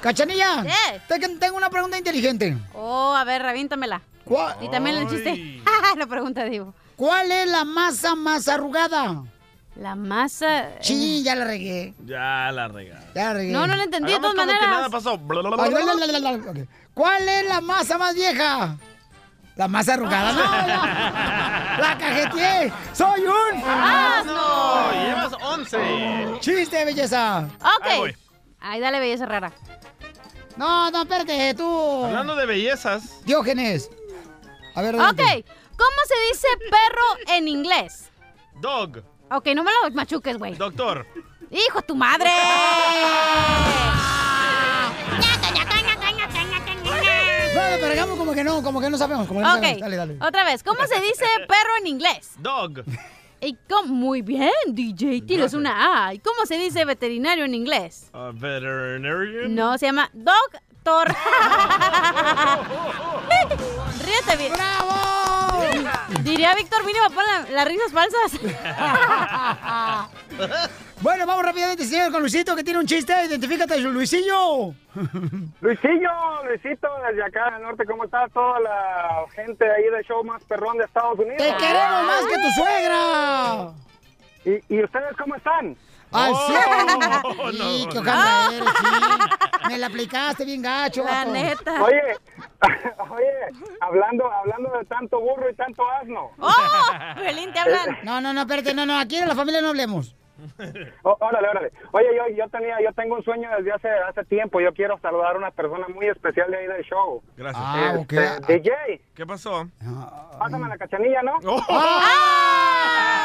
[0.00, 0.64] Cachanilla,
[1.08, 2.56] te- tengo una pregunta inteligente.
[2.74, 4.00] Oh, a ver, reviéntamela.
[4.24, 4.56] ¿Cuál?
[4.62, 5.60] Y también el chiste.
[5.96, 6.72] la pregunta, digo.
[6.96, 9.22] ¿Cuál es la masa más arrugada?
[9.76, 10.70] La masa...
[10.80, 11.94] Sí, ya la regué.
[12.04, 13.04] Ya la regaron.
[13.14, 13.52] Ya la regué.
[13.52, 14.76] No, no lo entendí de Hagamos todas como que maneras.
[14.76, 15.20] nada pasó.
[15.28, 16.66] La, la, la, la, la.
[16.94, 18.76] ¿Cuál es la masa más vieja?
[19.58, 20.32] La más arrugada.
[20.32, 21.82] No, no.
[21.82, 22.72] La cajeteé.
[22.94, 26.38] Soy un ¡Ah, No, llevas 11.
[26.40, 27.38] Chiste, belleza.
[27.60, 28.10] Ahí voy.
[28.10, 28.16] Ok.
[28.60, 29.52] Ay, dale, belleza rara.
[30.56, 32.04] No, no, espérate, tú.
[32.04, 33.24] Hablando de bellezas.
[33.24, 33.90] Diógenes.
[34.76, 35.00] A ver, Ok.
[35.00, 35.44] adelante.
[35.76, 38.10] ¿Cómo se dice perro en inglés?
[38.60, 39.02] Dog.
[39.30, 40.54] Ok, no me lo machuques, güey.
[40.54, 41.04] Doctor.
[41.50, 42.30] ¡Hijo de tu madre!
[47.80, 49.26] pero hagamos como que no, como que no sabemos.
[49.26, 49.80] Como que no sabemos.
[49.80, 50.16] Dale, dale.
[50.20, 50.62] otra vez.
[50.62, 52.32] ¿Cómo se dice perro en inglés?
[52.38, 52.84] Dog.
[53.40, 53.94] ¿Y cómo?
[53.94, 56.14] Muy bien, DJ, tienes una A.
[56.14, 58.10] ¿Y cómo se dice veterinario en inglés?
[58.12, 59.54] A veterinarian.
[59.54, 61.08] No, se llama doctor.
[64.04, 64.52] Ríete bien.
[64.52, 65.27] ¡Bravo!
[66.22, 68.32] Diría Víctor mínimo pon la- las risas falsas.
[71.00, 73.12] Bueno, vamos rápidamente, señor, con Luisito, que tiene un chiste.
[73.26, 74.74] Identifícate, Luisillo.
[75.60, 80.42] Luisillo, Luisito, desde acá del norte, ¿cómo está toda la gente ahí del show más
[80.44, 81.36] perrón de Estados Unidos?
[81.38, 83.70] ¡Te queremos más que tu suegra!
[84.44, 85.76] ¿Y, y ustedes cómo están?
[86.12, 86.98] ¡Al Oh, cielo!
[87.42, 88.50] no, Sí, qué no.
[88.52, 89.68] eres, sí.
[89.68, 91.32] Me la aplicaste bien gacho, La vato.
[91.32, 91.82] neta.
[91.82, 92.02] Oye,
[93.10, 93.32] oye,
[93.80, 96.30] hablando, hablando de tanto burro y tanto asno.
[96.38, 96.52] ¡Oh!
[97.16, 97.98] Pelín, te hablan.
[98.04, 100.14] No, no, no, espérate, no, no, aquí en la familia no hablemos.
[101.02, 101.72] Oh, órale, órale.
[101.92, 104.60] Oye, yo, yo tenía, yo tengo un sueño desde hace, hace tiempo.
[104.60, 107.22] Yo quiero saludar a una persona muy especial de ahí del show.
[107.36, 107.64] Gracias.
[107.66, 107.96] Ah.
[107.98, 109.68] Este, DJ, ¿Qué pasó?
[110.38, 111.34] pásame la cachanilla, ¿no?
[111.44, 111.60] Oh.
[111.68, 113.18] ¡Ah!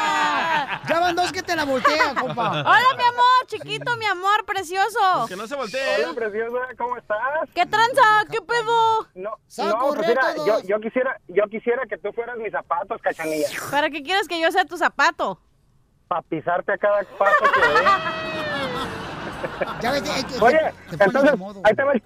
[0.88, 2.50] Ya van dos que te la voltea, compa.
[2.50, 5.26] Hola, mi amor, chiquito, mi amor, precioso.
[5.28, 6.04] Que no se voltee.
[6.04, 7.48] Hola, preciosa, ¿cómo estás?
[7.54, 8.02] ¿Qué tranza?
[8.30, 9.06] ¿Qué pedo?
[9.14, 13.00] No, Saco, no, pues mira, yo, yo quisiera, yo quisiera que tú fueras mis zapatos,
[13.00, 15.40] cachanilla, ¿Para qué quieres que yo sea tu zapato?
[16.08, 17.84] Para pisarte a cada paso que dé.
[19.80, 20.58] Ya ves, eh, que- Oye,
[20.96, 21.60] te entonces, modo.
[21.64, 22.02] ahí te va el,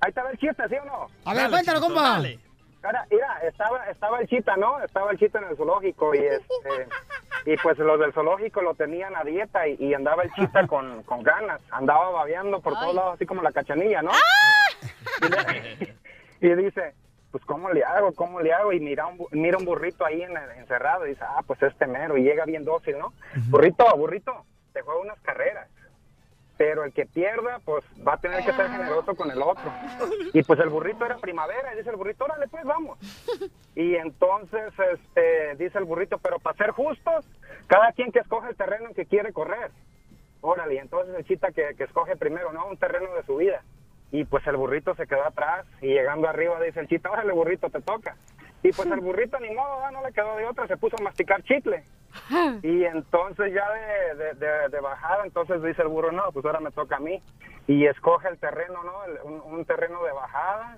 [0.00, 1.08] ahí te va el chiste, ¿sí o no?
[1.24, 2.02] A ver, Dale, cuéntalo, compa.
[2.02, 2.38] dale.
[2.82, 4.80] Ahora, mira, estaba, estaba el chita, ¿no?
[4.82, 6.88] Estaba el chita en el zoológico y este,
[7.44, 11.02] y pues los del zoológico lo tenían a dieta y, y andaba el chita con,
[11.04, 14.10] con ganas, andaba babeando por todos lados así como la cachanilla, ¿no?
[15.20, 15.96] Y, le-
[16.40, 16.94] y dice,
[17.32, 18.12] pues ¿cómo le hago?
[18.12, 18.72] ¿Cómo le hago?
[18.72, 22.16] Y mira un, mira un burrito ahí en encerrado y dice, ah, pues este mero
[22.16, 23.12] y llega bien dócil, ¿no?
[23.48, 25.68] Burrito, burrito, te juego unas carreras.
[26.56, 29.64] pero el que pierda, pues va a tener que ser generoso con el otro.
[30.32, 32.98] Y pues el burrito era primavera, y dice el burrito, órale, pues vamos.
[33.74, 37.26] Y entonces este, dice el burrito, pero para ser justos,
[37.66, 39.72] cada quien que escoge el terreno en que quiere correr.
[40.40, 42.66] Órale, y entonces el chita que, que escoge primero, ¿no?
[42.66, 43.62] Un terreno de su vida.
[44.12, 47.68] Y pues el burrito se quedó atrás y llegando arriba dice el chita, órale burrito,
[47.70, 48.14] te toca.
[48.62, 51.42] Y pues el burrito ni modo, no le quedó de otra, se puso a masticar
[51.42, 51.82] chicle.
[52.62, 56.60] Y entonces ya de, de, de- de bajada, entonces dice el burro, no, pues ahora
[56.60, 57.20] me toca a mí.
[57.66, 59.04] Y escoge el terreno, ¿no?
[59.06, 60.76] El- un, un terreno de bajada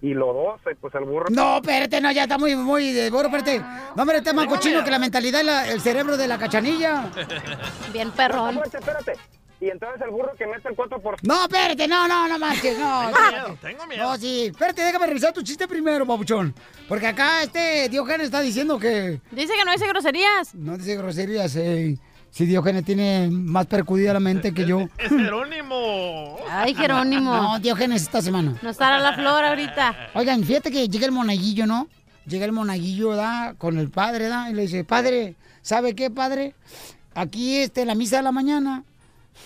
[0.00, 1.26] y lodoso, y pues el burro...
[1.30, 3.58] No, espérate, no, ya está muy, muy de burro, espérate.
[3.96, 7.06] No, hombre, está más cochino que la mentalidad, la- el cerebro de la cachanilla.
[7.92, 8.60] Bien perrón.
[8.62, 9.12] Espérate, espérate.
[9.60, 11.16] Y entonces el burro que mete el 4%.
[11.22, 13.06] No, espérate, no, no, no manches, no.
[13.06, 13.30] Tengo no.
[13.30, 14.02] miedo, tengo miedo.
[14.02, 16.54] No, sí, espérate, déjame revisar tu chiste primero, papuchón.
[16.88, 19.20] Porque acá este Diógenes está diciendo que...
[19.30, 20.54] Dice que no dice groserías.
[20.54, 21.96] No dice groserías, eh.
[22.30, 24.80] Si Diógenes tiene más percudida la mente que yo.
[24.98, 26.38] Es Jerónimo.
[26.50, 27.34] Ay, Jerónimo.
[27.34, 28.56] No, Diógenes esta semana.
[28.60, 30.10] No estará la flor ahorita.
[30.12, 31.88] Oigan, fíjate que llega el monaguillo, ¿no?
[32.26, 33.54] Llega el monaguillo, ¿da?
[33.56, 34.50] Con el padre, ¿da?
[34.50, 36.54] Y le dice, padre, ¿sabe qué, padre?
[37.14, 38.84] Aquí, este, la misa de la mañana,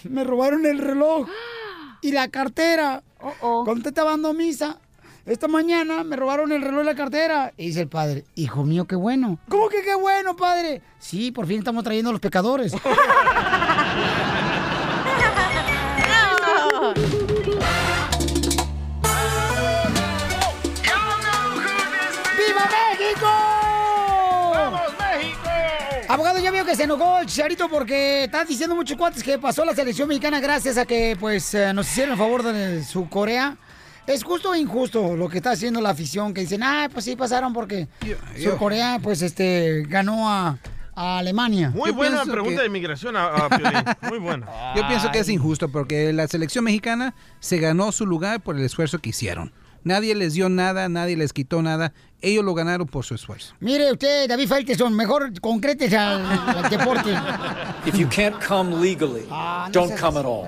[0.05, 1.29] me robaron el reloj
[2.03, 3.03] y la cartera.
[3.41, 4.79] Cuando te estaba dando misa,
[5.27, 7.53] esta mañana me robaron el reloj y la cartera.
[7.57, 9.39] Y dice el padre, hijo mío, qué bueno.
[9.49, 10.83] ¿Cómo que qué bueno, padre?
[10.99, 12.73] Sí, por fin estamos trayendo a los pecadores.
[22.37, 23.40] ¡Viva México!
[26.11, 29.65] Abogado, ya veo que se enojó el Chicharito porque está diciendo muchos cuates que pasó
[29.65, 33.57] la selección mexicana gracias a que pues eh, nos hicieron el favor de su Corea.
[34.09, 36.35] ¿Es justo o injusto lo que está haciendo la afición?
[36.35, 37.87] Que dicen, ah, pues sí pasaron porque
[38.43, 40.59] su Corea pues este ganó a,
[40.97, 41.71] a Alemania.
[41.71, 43.85] Muy buena pregunta de inmigración a, a Piolín.
[44.09, 44.49] Muy buena.
[44.75, 48.65] Yo pienso que es injusto porque la selección mexicana se ganó su lugar por el
[48.65, 49.53] esfuerzo que hicieron.
[49.85, 51.93] Nadie les dio nada, nadie les quitó nada.
[52.21, 53.55] Ellos lo ganaron por su esfuerzo.
[53.61, 57.11] Mire usted, David Faitelson, mejor concretes al, al deporte.
[57.87, 60.47] If you can't come legally, no don't come at all.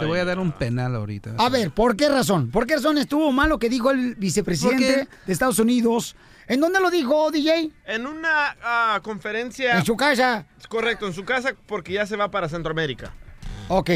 [0.00, 1.34] Te voy a dar un penal ahorita.
[1.38, 2.50] A ver, ¿por qué razón?
[2.50, 6.16] ¿Por qué razón estuvo mal lo que dijo el vicepresidente de Estados Unidos?
[6.46, 7.70] ¿En dónde lo dijo, DJ?
[7.84, 9.76] En una ah, conferencia.
[9.76, 10.46] En su casa.
[10.68, 13.12] Correcto, en su casa porque ya se va para Centroamérica.
[13.68, 13.90] Ok.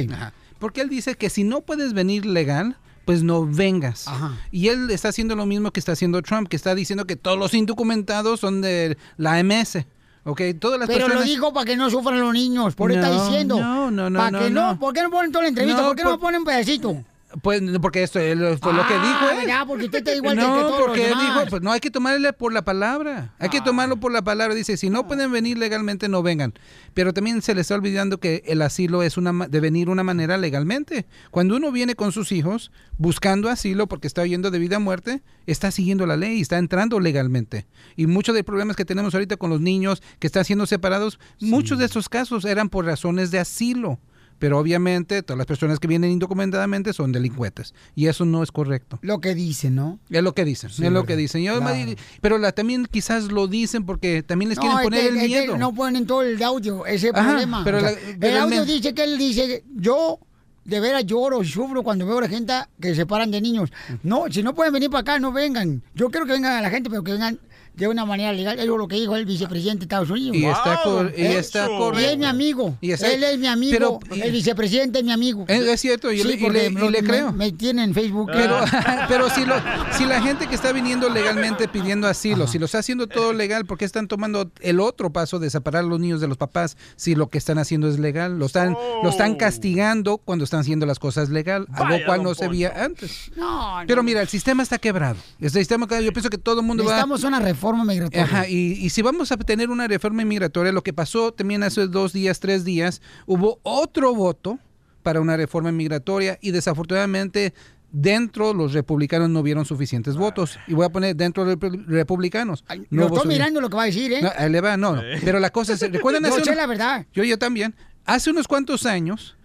[0.58, 4.06] Porque él dice que si no puedes venir legal, pues no vengas.
[4.50, 7.38] Y él está haciendo lo mismo que está haciendo Trump, que está diciendo que todos
[7.38, 9.84] los indocumentados son de la MS.
[10.24, 13.12] Ok, todas las Pero lo dijo para que no sufran los niños, por eso está
[13.12, 13.60] No, diciendo.
[13.60, 14.66] no, no, no, ¿Para no, que no?
[14.74, 14.78] no.
[14.78, 15.82] ¿Por qué no ponen toda la entrevista?
[15.82, 17.04] No, ¿Por qué no por- ponen un pedacito?
[17.40, 19.46] Pues porque esto fue lo que Ah, dijo él.
[19.46, 19.66] ¿verdad?
[19.66, 21.80] Porque usted está igual que- no, que todos los porque él dijo, pues no hay
[21.80, 23.34] que tomarle por la palabra.
[23.38, 24.54] Hay que tomarlo por la palabra.
[24.54, 26.52] Dice, si no pueden venir legalmente, no vengan.
[26.94, 30.36] Pero también se le está olvidando que el asilo es una de venir una manera
[30.36, 31.06] legalmente.
[31.30, 35.22] Cuando uno viene con sus hijos buscando asilo porque está huyendo de vida a muerte,
[35.46, 37.66] está siguiendo la ley, está entrando legalmente.
[37.96, 41.18] Y muchos de los problemas que tenemos ahorita con los niños que están siendo separados,
[41.40, 43.98] muchos de estos casos eran por razones de asilo.
[44.42, 47.74] Pero obviamente todas las personas que vienen indocumentadamente son delincuentes.
[47.94, 48.98] Y eso no es correcto.
[49.00, 50.00] Lo que dicen, ¿no?
[50.10, 51.44] Es lo que dicen, Sí, es lo que dicen.
[51.44, 51.92] Yo- Claro.
[52.20, 55.56] Pero la, también quizás lo dicen porque también les quieren poner el que miedo.
[55.56, 57.62] no ponen todo el audio, ese el Ajá, problema.
[57.62, 60.18] pero O sea, la- el pero el audio dice que él dice, yo
[60.64, 63.70] de veras lloro y sufro cuando veo a la gente que se separan de niños.
[64.02, 65.84] No, si no pueden venir para acá, no vengan.
[65.94, 67.38] Yo quiero que vengan a la gente, pero que vengan
[67.74, 68.58] de una manera legal.
[68.58, 70.36] Es lo que dijo el vicepresidente de Estados Unidos.
[70.36, 71.68] Y está cor- y está
[72.00, 72.76] Y es mi amigo.
[72.80, 73.98] Y está- él es mi amigo.
[74.00, 75.44] pero- el vicepresidente es mi amigo.
[75.48, 77.32] Es- es cierto, y Sí, le- le- le me- creo.
[77.32, 78.30] Me, tiene en Facebook.
[78.32, 78.56] Pero,
[79.08, 79.56] pero si, lo-
[79.96, 83.64] si la gente que está viniendo legalmente pidiendo asilo, si lo está haciendo todo legal,
[83.64, 86.76] ¿por qué están tomando el otro paso de separar a los niños de los papás
[86.96, 88.38] si lo que están haciendo es legal?
[88.38, 92.34] Lo están, lo están castigando cuando están haciendo las cosas legal, algo Vaya, cual no
[92.34, 93.30] se veía antes.
[93.36, 95.16] No, Pero mira, el sistema está quebrado.
[95.40, 96.90] El sistema, yo pienso que todo el mundo va...
[96.90, 98.24] Necesitamos una reforma migratoria.
[98.24, 101.86] Ajá, y, y si vamos a tener una reforma migratoria, lo que pasó también hace
[101.86, 104.58] dos días, tres días, hubo otro voto
[105.02, 107.54] para una reforma migratoria y desafortunadamente
[107.90, 110.58] dentro los republicanos no vieron suficientes votos.
[110.66, 111.56] Y voy a poner dentro de
[111.86, 112.64] republicanos.
[112.68, 114.22] Lo no hubo estoy mirando lo que va a decir, ¿eh?
[114.22, 115.02] No, ahí le va, no, no.
[115.24, 117.06] Pero la cosa es, ¿recuerdan Yo hace sé unos- la verdad.
[117.12, 117.74] Yo, yo también.
[118.04, 119.36] Hace unos cuantos años,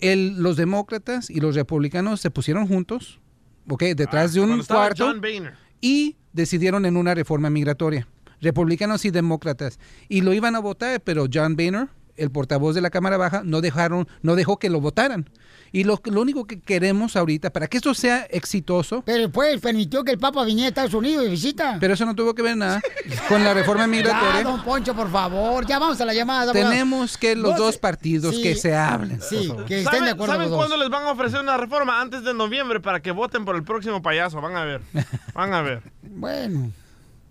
[0.00, 3.20] el- los demócratas y los republicanos se pusieron juntos,
[3.68, 3.82] ¿ok?
[3.94, 5.54] Detrás de un cuarto John Boehner.
[5.82, 8.08] Y decidieron en una reforma migratoria.
[8.40, 9.78] Republicanos y demócratas.
[10.08, 13.60] Y lo iban a votar, pero John Boehner el portavoz de la Cámara Baja no
[13.60, 15.28] dejaron, no dejó que lo votaran.
[15.74, 20.04] Y lo, lo único que queremos ahorita, para que esto sea exitoso, Pero pues permitió
[20.04, 21.78] que el Papa viniera a Estados Unidos de visita.
[21.80, 22.78] pero eso no tuvo que ver nada
[23.26, 24.42] con la reforma Ya, migratoria.
[24.42, 26.52] don Poncho, por favor, ya vamos a la llamada.
[26.52, 29.22] Tenemos que los dos partidos sí, que se hablen.
[29.22, 30.58] Sí, que estén de ¿Saben, acuerdo ¿saben los dos.
[30.58, 32.02] cuándo les van a ofrecer una reforma?
[32.02, 34.42] Antes de noviembre para que voten por el próximo payaso.
[34.42, 34.82] Van a ver.
[35.34, 35.82] Van a ver.
[36.02, 36.70] Bueno.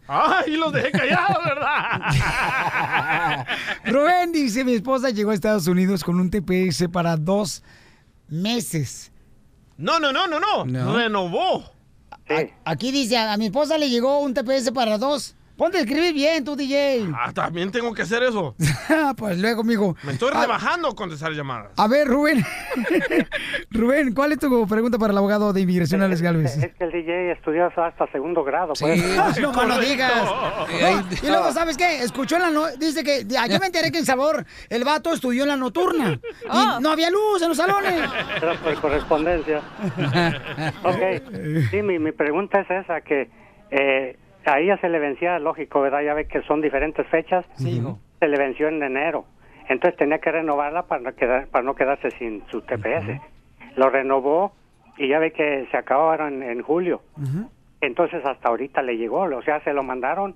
[0.08, 2.16] ¡Ay, los dejé callados, ¿verdad?
[3.86, 7.64] Rubén dice, mi esposa llegó a Estados Unidos con un TPS para dos
[8.28, 9.12] meses.
[9.78, 10.66] No, no, no, no, no.
[10.66, 10.98] No.
[10.98, 11.72] Renovó.
[12.66, 15.36] Aquí dice, a, a mi esposa le llegó un TPS para dos.
[15.62, 17.08] Ponte a escribir bien, tú, DJ.
[17.16, 18.56] Ah, también tengo que hacer eso.
[19.16, 19.96] pues luego, mijo.
[20.02, 21.74] Me estoy Ah, rebajando a contestar llamadas.
[21.78, 22.44] A ver, Rubén.
[23.70, 26.58] Rubén, ¿cuál es tu pregunta para el abogado de inmigración, Alex Galvez?
[26.58, 28.74] Es que el DJ estudió hasta segundo grado.
[28.74, 29.40] Sí, pues.
[29.40, 30.12] no, no digas.
[30.82, 32.00] No, y luego, ¿sabes qué?
[32.02, 32.66] Escuchó en la no...
[32.78, 33.28] Dice que...
[33.38, 36.20] ah, Yo me enteré que en Salvador el vato estudió en la nocturna.
[36.44, 38.02] Y no había luz en los salones.
[38.42, 39.62] Era por correspondencia.
[40.84, 41.70] ok.
[41.70, 43.30] Sí, mi, mi pregunta es esa, que
[43.70, 46.02] eh, a ella se le vencía, lógico, ¿verdad?
[46.02, 47.46] Ya ve que son diferentes fechas.
[47.56, 48.00] Sí, hijo.
[48.20, 49.26] Se le venció en enero.
[49.70, 53.20] Entonces tenía que renovarla para no, quedar, para no quedarse sin su TPS.
[53.78, 54.54] Lo renovó
[54.98, 57.02] y ya ve que se acabaron en, en julio.
[57.80, 60.36] Entonces hasta ahorita le llegó, o sea, se lo mandaron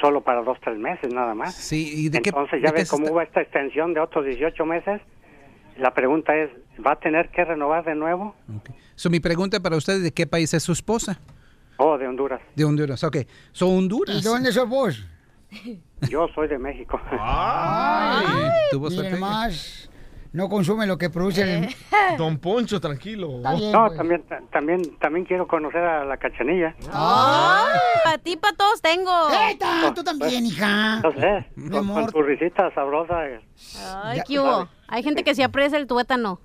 [0.00, 1.54] solo para dos, tres meses nada más.
[1.54, 4.24] Sí, ¿y de Entonces de ya qué ve cómo está- hubo esta extensión de otros
[4.26, 5.00] 18 meses.
[5.78, 6.50] La pregunta es,
[6.84, 8.34] ¿va a tener que renovar de nuevo?
[8.94, 11.18] So, mi pregunta para ustedes, ¿de qué país es su esposa?
[11.84, 12.40] Oh, de Honduras.
[12.54, 13.16] De Honduras, ok.
[13.52, 14.16] Son Honduras.
[14.16, 15.04] ¿Y dónde sos vos?
[16.08, 17.00] Yo soy de México.
[17.10, 18.26] Ay,
[18.70, 19.20] tuvo miren suerte.
[19.20, 19.88] más.
[20.32, 21.68] No consume lo que produce el...
[22.18, 23.28] Don Poncho, tranquilo.
[23.54, 23.98] bien, no, pues.
[23.98, 26.74] también, ta- también, también quiero conocer a la cachanilla.
[26.90, 27.78] ¡Ay!
[28.02, 29.10] Para ti, para todos tengo.
[29.50, 29.92] ¡Eta!
[29.94, 31.00] Tú también, hija.
[31.00, 32.12] No sé, Mi con, con amor.
[32.12, 33.26] tu risita sabrosa.
[33.28, 33.40] eh.
[34.04, 34.68] Ay, Ya, ¿qué hubo?
[34.88, 36.40] Hay gente que se aprecia el tuétano.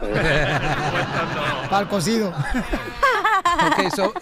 [1.70, 2.28] Para el cocido.
[2.28, 4.12] Ok, so,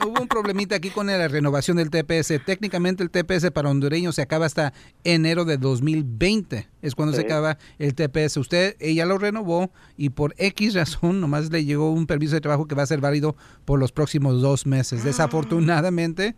[0.06, 2.44] hubo un problemita aquí con la renovación del TPS.
[2.44, 4.72] Técnicamente el TPS para hondureños se acaba hasta
[5.04, 6.68] enero de 2020.
[6.82, 8.36] Es cuando se acaba el TPS.
[8.36, 12.66] Usted, ella lo renovó y por X razón nomás le llegó un permiso de trabajo
[12.66, 15.04] que va a ser válido por los próximos dos meses.
[15.04, 16.36] Desafortunadamente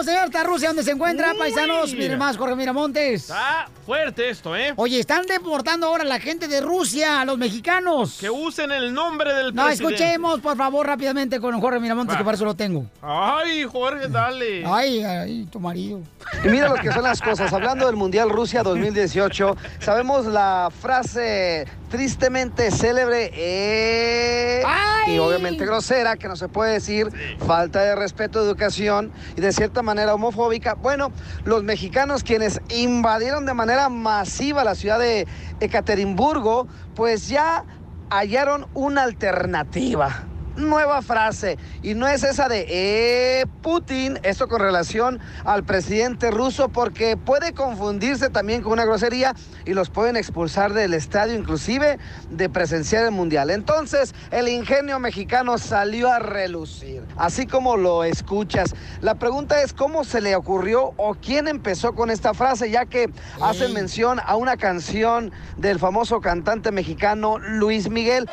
[0.00, 1.38] Vamos, señor, hasta Rusia, donde se encuentra, Uy.
[1.38, 1.92] paisanos.
[1.92, 3.24] Miren más, Jorge Miramontes.
[3.24, 4.72] Está fuerte esto, ¿eh?
[4.76, 8.18] Oye, están deportando ahora a la gente de Rusia, a los mexicanos.
[8.20, 9.94] Que usen el nombre del No, presidente.
[9.96, 12.18] escuchemos, por favor, rápidamente con Jorge Miramontes, Va.
[12.18, 12.86] que para eso lo tengo.
[13.02, 14.62] Ay, Jorge, dale.
[14.64, 16.02] Ay, ay, tu marido.
[16.44, 17.52] Y mira lo que son las cosas.
[17.52, 24.62] Hablando del Mundial Rusia 2018, sabemos la frase tristemente célebre eh,
[25.08, 27.08] y obviamente grosera, que no se puede decir,
[27.44, 30.74] falta de respeto, educación y de cierta manera homofóbica.
[30.74, 31.10] Bueno,
[31.44, 35.26] los mexicanos quienes invadieron de manera masiva la ciudad de
[35.60, 37.64] Ekaterimburgo, pues ya
[38.10, 40.24] hallaron una alternativa.
[40.60, 46.68] Nueva frase, y no es esa de eh, Putin, esto con relación al presidente ruso,
[46.68, 49.34] porque puede confundirse también con una grosería
[49.64, 51.98] y los pueden expulsar del estadio, inclusive
[52.30, 53.50] de presenciar el mundial.
[53.50, 58.74] Entonces, el ingenio mexicano salió a relucir, así como lo escuchas.
[59.00, 63.10] La pregunta es cómo se le ocurrió o quién empezó con esta frase, ya que
[63.40, 68.28] hacen mención a una canción del famoso cantante mexicano Luis Miguel.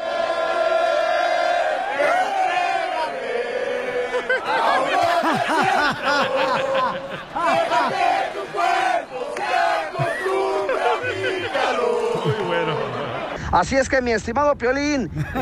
[7.35, 8.26] Muy
[13.51, 15.09] Así es que, mi estimado Piolín,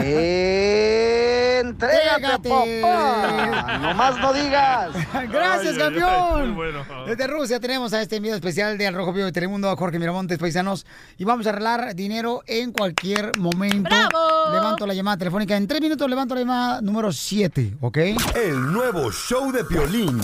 [1.60, 3.78] entrégate, papá.
[3.82, 4.92] No más no digas.
[5.32, 6.10] Gracias, campeón.
[6.12, 6.86] ay, muy bueno.
[7.08, 9.98] Desde Rusia tenemos a este envío especial de Al Rojo Vivo de Telemundo a Jorge
[10.00, 10.86] Miramontes, paisanos.
[11.18, 13.90] Y vamos a arreglar dinero en cualquier momento.
[13.90, 14.54] ¡Bravo!
[14.54, 15.56] Levanto la llamada telefónica.
[15.56, 17.98] En tres minutos levanto la llamada número 7, ¿ok?
[18.36, 20.22] El nuevo show de Piolín.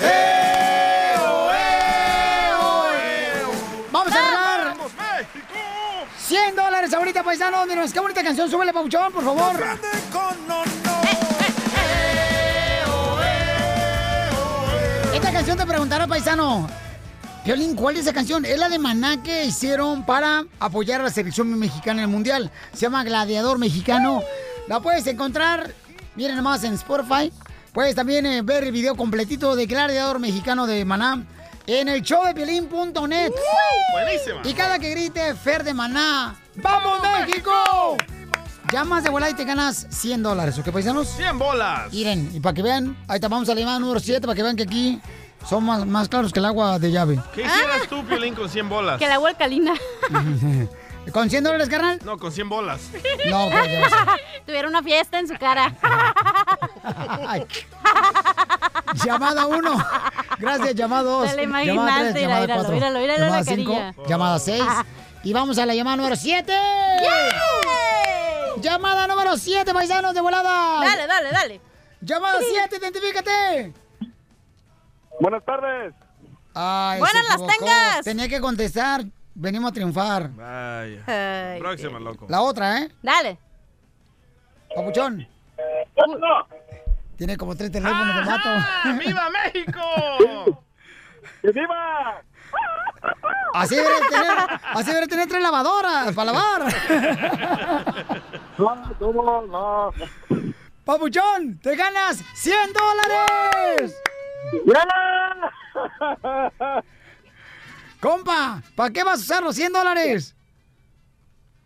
[0.00, 0.37] Vamos
[6.78, 7.66] 100 dólares ahorita, paisanos.
[7.66, 8.48] Miren, qué bonita canción.
[8.48, 9.56] Súbele, Pauchón, por favor.
[15.12, 16.68] Esta canción te preguntará, paisano.
[17.44, 18.44] Violín, ¿cuál es esa canción?
[18.44, 22.52] Es la de Maná que hicieron para apoyar a la selección mexicana en el Mundial.
[22.72, 24.22] Se llama Gladiador Mexicano.
[24.68, 25.72] La puedes encontrar,
[26.14, 27.32] miren nomás, en Spotify.
[27.72, 31.24] Puedes también eh, ver el video completito de Gladiador Mexicano de Maná
[31.68, 33.32] en el show de Piolín.net.
[33.92, 34.40] Buenísima.
[34.44, 37.52] Y cada que grite Fer de Maná, ¡Vamos México!
[38.72, 41.08] Llamas de volada y te ganas 100 dólares, ¿ok, paisanos?
[41.08, 41.92] 100 bolas.
[41.92, 44.42] Miren, y para que vean, ahí está, vamos a la llamada número 7 para que
[44.42, 45.00] vean que aquí
[45.46, 47.20] son más, más claros que el agua de llave.
[47.34, 48.98] ¿Qué hicieras tú, Piolín, con 100 bolas?
[48.98, 49.74] Que la agua alcalina.
[51.12, 51.98] ¿Con 100 dólares, carnal?
[52.04, 52.80] No, con 100 bolas.
[53.30, 53.92] No, pues.
[54.46, 55.74] Tuviera una fiesta en su cara.
[59.04, 59.84] Llamada 1.
[60.38, 61.30] Gracias, llamada 2.
[61.34, 62.74] Te Llamada imaginaste, 3, llamada míralo, 4.
[62.74, 63.94] míralo, míralo la Llamada 5, carilla.
[64.08, 64.62] llamada 6.
[65.24, 66.52] Y vamos a la llamada número 7.
[68.60, 70.80] Llamada número 7, paisanos de volada.
[70.84, 71.60] Dale, dale, dale.
[72.00, 73.72] Llamada 7, identifícate.
[75.20, 75.94] Buenas tardes.
[76.54, 78.04] Ay, Buenas las tengas.
[78.04, 79.04] Tenía que contestar.
[79.34, 80.30] Venimos a triunfar.
[80.32, 81.04] Vaya.
[81.06, 82.26] Ay, Próxima, loco.
[82.28, 82.88] La otra, ¿eh?
[83.02, 83.38] Dale.
[84.74, 85.26] Papuchón.
[87.18, 88.48] Tiene como tres teléfonos de vato.
[88.96, 89.80] ¡Viva México!
[91.42, 92.22] ¡Viva!
[93.54, 96.62] Así debería tener, así debería tener tres lavadoras para lavar.
[98.56, 99.42] No, ¿cómo?
[99.42, 99.92] No.
[100.84, 103.96] Papuchón, te ganas 100 dólares.
[108.00, 110.36] Compa, ¿para qué vas a usar los 100 dólares?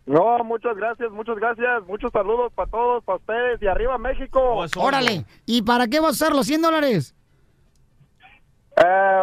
[0.05, 1.83] No, muchas gracias, muchas gracias.
[1.87, 3.61] Muchos saludos para todos, para ustedes.
[3.61, 4.65] Y arriba México.
[4.77, 7.15] Órale, ¿y para qué vas a usar los 100 dólares?
[8.75, 9.21] Eh,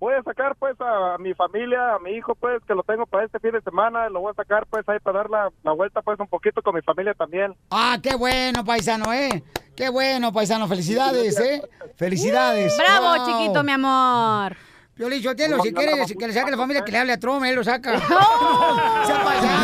[0.00, 3.24] voy a sacar pues a mi familia, a mi hijo pues, que lo tengo para
[3.24, 4.08] este fin de semana.
[4.08, 6.74] Lo voy a sacar pues ahí para dar la, la vuelta pues un poquito con
[6.74, 7.54] mi familia también.
[7.70, 9.42] Ah, qué bueno, paisano, ¿eh?
[9.76, 10.66] Qué bueno, paisano.
[10.66, 11.62] Felicidades, ¿eh?
[11.96, 12.76] Felicidades.
[12.78, 13.26] Bravo, Wow.
[13.26, 14.56] chiquito, mi amor.
[14.96, 17.54] Piolín Sotelo, si quiere que le saque la familia, que le hable a Trump, él
[17.54, 17.92] lo saca.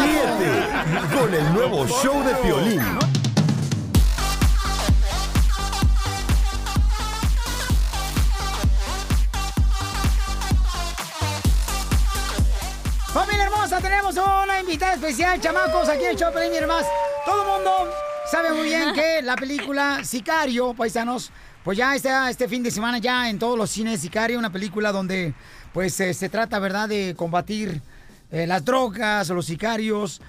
[0.02, 2.82] Ríete con el nuevo show de Piolín.
[13.14, 16.84] Familia hermosa, tenemos una invitada especial, chamacos, aquí en el show demás.
[17.24, 17.90] Todo el mundo
[18.30, 21.32] sabe muy bien que la película Sicario, paisanos,
[21.64, 25.34] pues ya este fin de semana ya en todos los cines Sicario, una película donde
[25.72, 27.80] pues eh, se trata, ¿verdad?, de combatir
[28.30, 30.20] eh, las drogas los sicarios.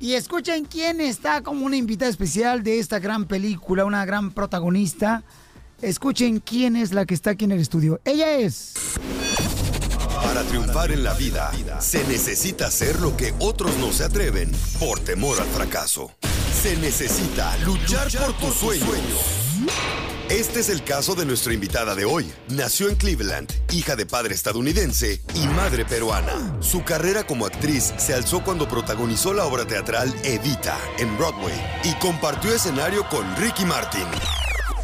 [0.00, 5.24] Y escuchen quién está como una invitada especial de esta gran película, una gran protagonista.
[5.82, 8.00] Escuchen quién es la que está aquí en el estudio.
[8.04, 8.74] Ella es...
[10.22, 15.00] Para triunfar en la vida, se necesita hacer lo que otros no se atreven por
[15.00, 16.12] temor al fracaso.
[16.62, 18.88] Se necesita luchar, por, tus sueños.
[20.30, 22.30] Este es el caso de nuestra invitada de hoy.
[22.48, 26.54] Nació en Cleveland, hija de padre estadounidense y madre peruana.
[26.60, 31.94] Su carrera como actriz se alzó cuando protagonizó la obra teatral Evita en Broadway y
[31.94, 34.06] compartió escenario con Ricky Martin.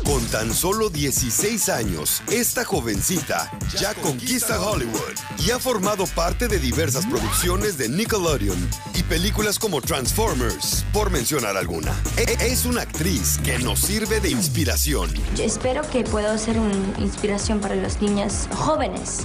[0.05, 5.01] Con tan solo 16 años, esta jovencita ya conquista Hollywood
[5.39, 11.57] y ha formado parte de diversas producciones de Nickelodeon y películas como Transformers, por mencionar
[11.57, 11.93] alguna.
[12.19, 15.11] E- Es una actriz que nos sirve de inspiración.
[15.37, 19.21] Yo espero que pueda ser una inspiración para las niñas jóvenes,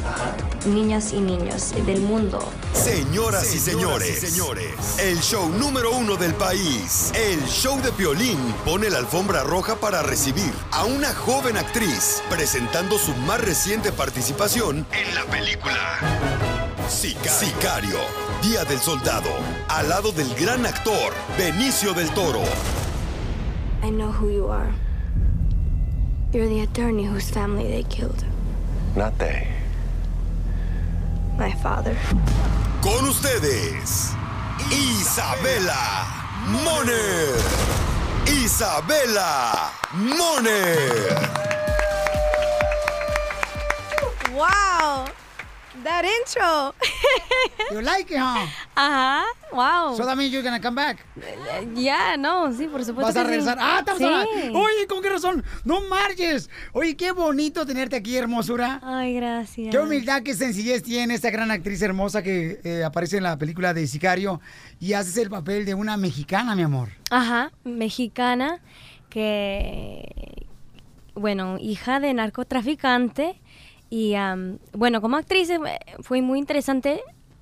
[0.65, 2.39] niñas y niños del mundo.
[2.73, 4.39] Señoras y señores,
[4.99, 10.01] el show número uno del país, el show de Piolín, pone la alfombra roja para
[10.01, 15.99] recibir a una joven actriz presentando su más reciente participación en la película
[16.87, 17.31] Sicario.
[17.31, 17.99] Sicario,
[18.41, 19.29] Día del Soldado,
[19.67, 22.41] al lado del gran actor Benicio del Toro.
[23.83, 24.71] I know who you are.
[26.31, 28.23] You're the attorney whose family they killed.
[28.95, 29.47] Not they.
[31.37, 31.95] My father.
[32.81, 34.13] Con ustedes,
[34.71, 36.05] Isabela
[36.63, 37.98] Moner.
[38.25, 40.89] Isabela Moner.
[44.33, 45.05] Wow.
[45.83, 46.73] That intro.
[47.71, 48.47] You like it, huh?
[48.75, 49.23] Ajá.
[49.51, 49.95] Wow.
[49.95, 51.05] So that means you're gonna come back.
[51.75, 53.13] Ya, no, sí, por supuesto.
[53.13, 53.29] Vas a que sí.
[53.29, 53.57] regresar.
[53.59, 54.49] Ah, estamos Sí.
[54.53, 55.43] Oye, ¿con qué razón?
[55.63, 56.49] No marches.
[56.73, 58.79] Oye, qué bonito tenerte aquí, hermosura.
[58.83, 59.69] Ay, gracias.
[59.71, 63.73] Qué humildad, qué sencillez tiene esta gran actriz hermosa que eh, aparece en la película
[63.73, 64.41] de Sicario
[64.79, 66.89] y haces el papel de una mexicana, mi amor.
[67.09, 68.59] Ajá, mexicana,
[69.09, 70.47] que,
[71.15, 73.39] bueno, hija de narcotraficante.
[73.89, 75.59] Y, am, bueno, como actriz eh,
[76.01, 77.01] fue muy interesante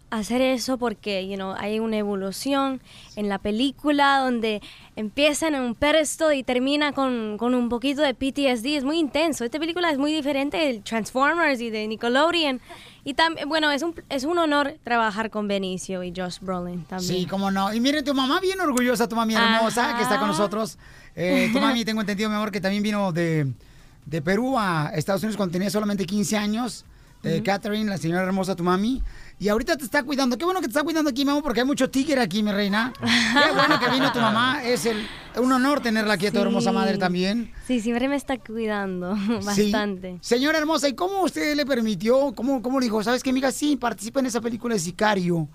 [0.10, 2.82] hacer eso porque, you know, hay una evolución
[3.16, 4.62] en la película donde
[4.96, 8.78] empiezan en un pedestal y termina con, con un poquito de PTSD.
[8.78, 9.44] Es muy intenso.
[9.44, 12.62] Esta película es muy diferente de Transformers y de Nickelodeon.
[13.04, 17.20] Y también, bueno, es un, es un honor trabajar con Benicio y Josh Brolin también.
[17.22, 17.74] Sí, cómo no.
[17.74, 20.38] Y miren, tu mamá bien orgullosa, tu mami hermosa, que está con Ajá.
[20.38, 20.78] nosotros.
[21.16, 23.48] Eh, tu mami, tengo entendido, mi amor, que también vino de,
[24.08, 26.86] de Perú a Estados Unidos cuando tenía solamente 15 años.
[27.24, 27.42] Eh.
[27.44, 29.04] Catherine, la señora hermosa, tu mami.
[29.40, 30.38] Y ahorita te está cuidando.
[30.38, 32.52] Qué bueno que te está cuidando aquí, mi amor, porque hay mucho tigre aquí, mi
[32.52, 32.94] reina.
[33.00, 34.64] Qué bueno que vino tu mamá.
[34.64, 35.06] Es el,
[35.38, 36.42] un honor tenerla aquí, a tu Sí.
[36.44, 37.52] hermosa madre también.
[37.66, 39.16] Sí, siempre me está cuidando
[39.52, 39.72] Sí.
[39.72, 40.20] bastante.
[40.22, 43.76] Señora hermosa, ¿y cómo usted le permitió, cómo, cómo le dijo, sabes qué, amiga, sí,
[43.76, 45.50] participa en esa película de Sicario,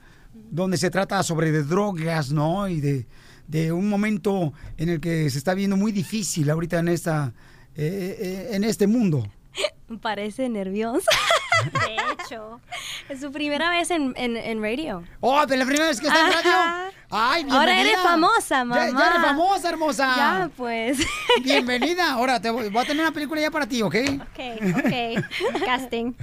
[0.51, 2.69] donde se trata sobre de drogas, ¿no?
[2.69, 3.07] Y de,
[3.47, 7.33] de un momento en el que se está viendo muy difícil ahorita en esta,
[7.77, 9.27] eh, eh, en este mundo.
[10.03, 11.11] Parece nerviosa.
[11.87, 12.61] De hecho.
[13.09, 15.05] Es su primera vez en, en, en radio.
[15.21, 16.93] ¡Oh, pero la primera vez que está en radio!
[17.11, 17.61] ¡Ay, bienvenida!
[17.61, 18.87] Ahora eres famosa, mamá.
[18.87, 20.15] Ya, ya eres famosa, hermosa.
[20.17, 20.99] Ya, pues.
[21.45, 22.13] Bienvenida.
[22.13, 23.95] Ahora te voy, voy a tener una película ya para ti, ¿ok?
[24.23, 24.41] Ok,
[24.79, 25.61] ok.
[25.65, 26.15] Casting.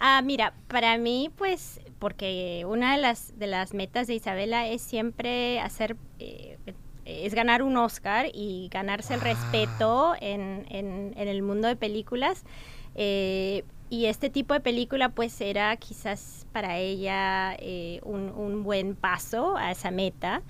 [0.00, 4.80] Ah, mira, para mí, pues, porque una de las, de las metas de Isabela es
[4.80, 6.56] siempre hacer, eh,
[7.08, 12.44] es ganar un Oscar y ganarse el respeto en, en- en el mundo de películas.
[12.94, 18.94] Eh, y este tipo de película, pues, era quizás para ella eh, un, un buen
[18.94, 20.42] paso a esa meta.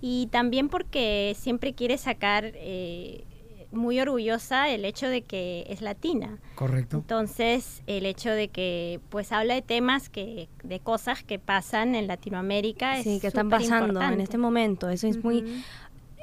[0.00, 3.24] Y también porque siempre quiere sacar eh,
[3.70, 6.38] muy orgullosa el hecho de que es latina.
[6.54, 6.96] Correcto.
[6.96, 12.06] Entonces, el hecho de que pues habla de temas que de cosas que pasan en
[12.06, 14.88] Latinoamérica es Sí, que están pasando en este momento.
[14.88, 15.62] Eso es muy...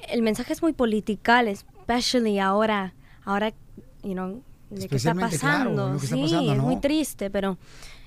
[0.10, 2.94] El mensaje es muy political, especially ahora,
[3.24, 3.54] ahora,
[4.04, 5.90] you know, de está claro, pasando.
[5.94, 7.58] lo que está sí, es muy triste, pero,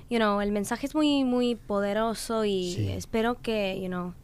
[0.09, 2.88] you know, el mensaje es muy, muy poderoso y Sí.
[2.93, 4.14] espero que, you know,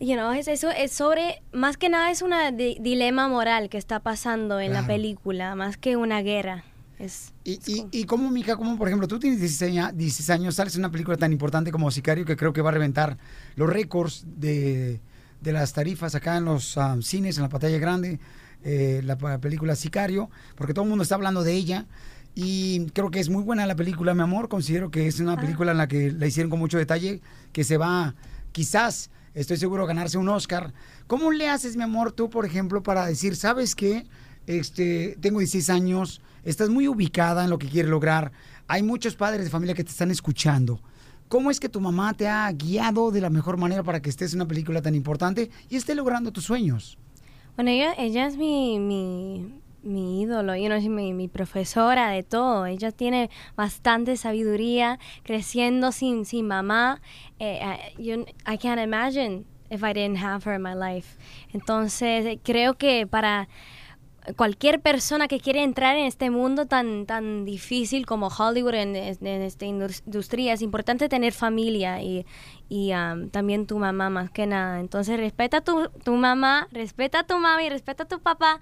[0.00, 4.00] you know, es eso, es sobre, más que nada es un dilema moral que está
[4.00, 6.64] pasando en la película, más que una guerra.
[6.98, 10.54] Es, Y, y, y cómo, mija, como por ejemplo, tú tienes 16, a- 16 años,
[10.54, 13.18] sales en una película tan importante como Sicario que creo que va a reventar
[13.56, 15.00] los récords de,
[15.44, 18.18] de las tarifas acá en los ah, cines, en la pantalla grande,
[18.64, 21.86] eh, la película Sicario, porque todo el mundo está hablando de ella.
[22.34, 24.48] Y creo que es muy buena la película, mi amor.
[24.48, 27.20] Considero que es una película en la que la hicieron con mucho detalle,
[27.52, 28.16] que se va,
[28.50, 30.72] quizás, estoy seguro, a ganarse un Oscar.
[31.06, 34.06] ¿Cómo le haces, mi amor, tú, por ejemplo, para decir, sabes qué?
[34.46, 38.32] Este, tengo 16 años, estás muy ubicada en lo que quieres lograr.
[38.66, 40.80] Hay muchos padres de familia que te están escuchando.
[41.34, 44.32] ¿Cómo es que tu mamá te ha guiado de la mejor manera para que estés
[44.34, 46.96] en una película tan importante y esté logrando tus sueños?
[47.56, 49.44] Bueno, ella, ella es mi, mi,
[49.82, 52.66] mi ídolo, you know, es mi, mi profesora de todo.
[52.66, 57.00] Ella tiene bastante sabiduría, creciendo sin, sin mamá.
[57.40, 61.18] Eh, eh, you- I can't imagine if I didn't have her in my life.
[61.52, 63.48] Entonces, creo que para
[64.36, 69.42] cualquier persona que quiere entrar en este mundo tan tan difícil como Hollywood en, en
[69.42, 72.24] esta indus- industria es importante tener familia y,
[72.68, 77.20] y um, también tu mamá más que nada entonces respeta a tu, tu mamá respeta
[77.20, 78.60] a tu mami respeta a tu papá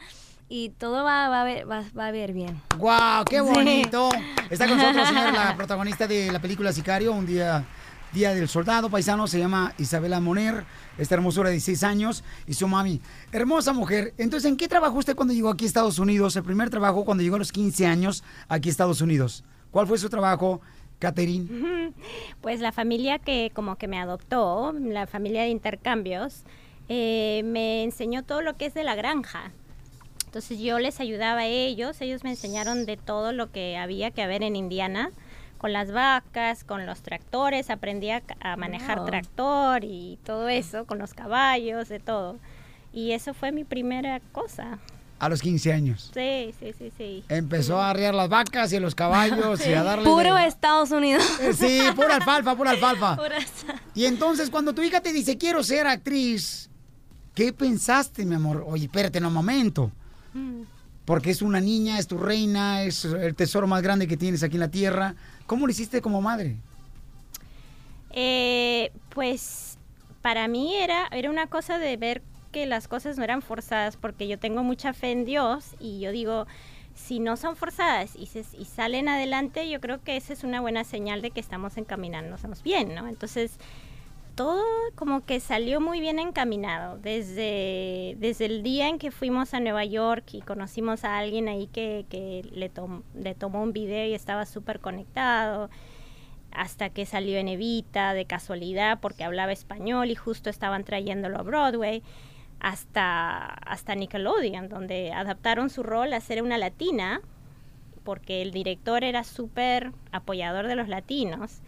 [0.49, 3.25] y todo va, va, a, ver, va, va a ver bien ¡Wow!
[3.31, 3.43] ¡Qué Sí.
[3.43, 4.11] bonito!
[4.51, 7.65] Está con nosotros, señor, la protagonista de la película Sicario, un día,
[8.13, 10.65] día del soldado paisano, se llama Isabela Moner,
[10.99, 13.01] esta hermosura de 16 años, y su mami.
[13.33, 14.15] Hermosa mujer.
[14.19, 16.37] Entonces, ¿en qué trabajó usted cuando llegó aquí a Estados Unidos?
[16.37, 19.45] El primer trabajo cuando llegó a los 15 años aquí a Estados Unidos.
[19.71, 20.61] ¿Cuál fue su trabajo,
[20.99, 21.93] Catherine?
[22.41, 26.43] Pues la familia que como que me adoptó, la familia de intercambios,
[26.89, 29.53] eh, me enseñó todo lo que es de la granja.
[30.27, 34.23] Entonces yo les ayudaba a ellos, ellos me enseñaron de todo lo que había que
[34.23, 35.11] haber en Indiana,
[35.63, 39.07] con las vacas, con los tractores, aprendí a, a manejar Wow.
[39.07, 42.37] tractor y todo eso, con los caballos, de todo.
[42.93, 44.81] Y eso fue mi primera cosa.
[45.21, 46.11] A los 15 años.
[46.13, 47.25] Sí, sí, sí, sí.
[47.29, 50.05] Empezó a arriar las vacas y los caballos y a darle...
[50.05, 53.15] puro de- Estados Unidos Eh, Sí, pura alfalfa, pura alfalfa.
[53.23, 53.37] Pura
[53.95, 56.69] Y entonces cuando tu hija te dice, quiero ser actriz,
[57.37, 58.65] ¿qué pensaste, mi amor?
[58.67, 59.93] Oye, espérate un momento.
[61.05, 64.57] Porque es una niña, es tu reina, es el tesoro más grande que tienes aquí
[64.57, 65.15] en la tierra.
[65.47, 66.57] ¿Cómo lo hiciste como madre?
[68.11, 69.79] Eh, pues
[70.21, 72.23] para mí era, era una cosa de ver
[72.53, 76.13] que las cosas no eran forzadas porque yo tengo mucha fe en Dios y yo
[76.13, 76.47] digo,
[76.95, 80.61] si no son forzadas y, se- y salen adelante, yo creo que esa es una
[80.61, 83.09] buena señal de que estamos encaminándonos bien, ¿no?
[83.09, 83.53] Entonces,
[84.43, 84.61] todo
[84.97, 86.99] como que salió muy bien encaminado.
[86.99, 91.69] Desde, desde el día en que fuimos a Nueva York y conocimos a alguien ahí
[91.69, 92.05] que,
[92.53, 95.71] le tomó un video y estaba súper conectado,
[96.51, 101.43] hasta que salió en Evita de casualidad porque hablaba español y justo estaban trayéndolo a
[101.43, 102.03] Broadway,
[102.59, 107.21] hasta, hasta Nickelodeon, donde adaptaron su rol a ser una latina,
[108.03, 111.61] porque el director era súper apoyador de los latinos,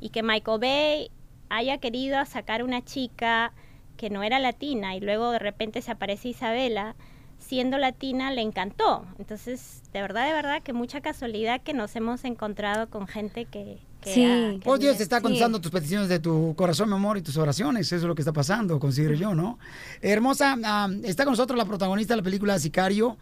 [0.00, 1.10] y que Michael Bay
[1.56, 3.52] haya querido sacar una chica
[3.96, 6.96] que no era latina y luego de repente se aparece Isabela,
[7.38, 9.04] siendo latina le encantó.
[9.18, 13.78] Entonces, de verdad, de verdad que mucha casualidad que nos hemos encontrado con gente que...
[14.00, 15.22] que ha- que Dios admira- te está Sí.
[15.24, 17.86] contestando tus peticiones de tu corazón, mi amor, y tus oraciones.
[17.86, 19.58] Eso es lo que está pasando, considero yo, ¿no?
[20.00, 23.16] Hermosa, ah, está con nosotros la protagonista de la película Sicario,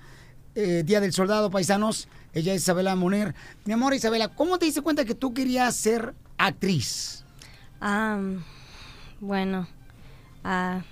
[0.54, 2.08] eh, Día del Soldado, paisanos.
[2.32, 3.34] Ella es Isabela Moner.
[3.64, 7.24] Mi amor, Isabela, ¿cómo te diste cuenta que tú querías ser actriz?
[7.80, 8.20] Ah,
[9.20, 9.66] bueno,
[10.44, 10.82] ah,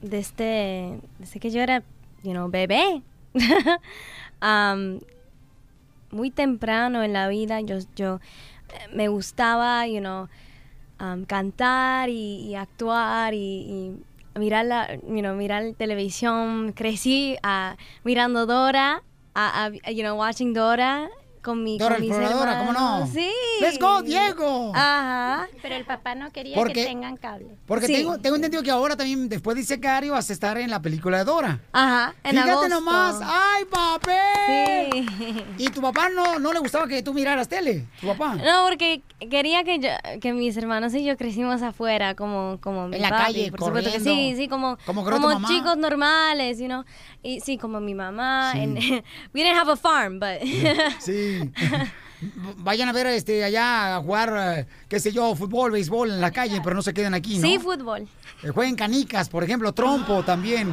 [0.00, 1.82] desde, desde que yo era,
[2.22, 3.02] you know, bebé,
[4.40, 5.00] Am,
[6.12, 8.20] muy temprano en la vida yo, yo
[8.68, 10.28] eh, me gustaba, you know,
[10.98, 13.96] am, cantar y, actuar y,
[14.36, 16.72] mirar la, you know, mirar televisión.
[16.74, 19.02] Crecí ah, mirando Dora,
[19.34, 21.10] ah, you know, watching Dora
[21.42, 23.06] con mi Dora con mis Exploradora, ¿cómo no?
[23.06, 23.30] Sí.
[23.60, 24.72] Let's go, Diego.
[24.74, 25.48] Ajá.
[25.62, 27.48] Pero el papá no quería Porque- que tengan cable.
[27.66, 27.94] Porque Sí.
[27.94, 31.18] tengo, tengo entendido que ahora también, después de Sicario, vas a estar en la película
[31.18, 31.60] de Dora.
[31.72, 32.68] Ajá, en Fíjate agosto.
[32.68, 33.20] nomás.
[33.22, 35.06] ¡Ay, papel!
[35.18, 35.44] Sí.
[35.58, 37.86] ¿Y tu papá no, no le gustaba que tú miraras tele?
[38.00, 38.34] ¿Tu papá?
[38.36, 39.88] No, porque quería que yo,
[40.20, 43.60] que mis hermanos y yo crecimos afuera, como, como mi En la papi, calle, por
[43.66, 46.84] supuesto que sí, sí, como, Como como, chicos normales, you know.
[47.22, 48.52] Y sí, como mi mamá.
[48.52, 48.60] Sí.
[48.60, 48.78] and-
[49.34, 50.40] we didn't have a farm, but...
[51.00, 51.40] Sí.
[52.58, 56.30] Vayan a ver este allá a jugar, eh, qué sé yo, fútbol, béisbol en la
[56.30, 57.46] calle, pero no se queden aquí, ¿no?
[57.48, 58.06] Sí, fútbol.
[58.42, 60.70] Eh, jueguen canicas, por ejemplo, trompo también.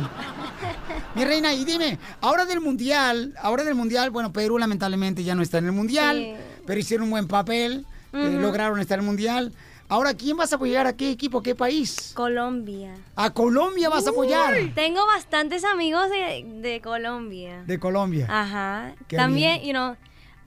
[1.16, 5.42] Mi reina, y dime, ahora del mundial, ahora del mundial, bueno, Perú lamentablemente ya no
[5.42, 6.34] está en el mundial, Sí.
[6.66, 8.40] pero hicieron un buen papel, eh, Ujú.
[8.42, 9.54] lograron estar en el mundial.
[9.90, 10.86] Ahora, ¿quién vas a apoyar?
[10.86, 11.40] ¿A qué equipo?
[11.40, 12.12] ¿A qué país?
[12.14, 12.94] Colombia.
[13.16, 14.54] A Colombia vas a apoyar.
[14.76, 17.64] Tengo bastantes amigos de, de Colombia.
[17.66, 18.28] De Colombia.
[18.30, 18.92] Ajá.
[19.08, 19.96] Qué También, you know,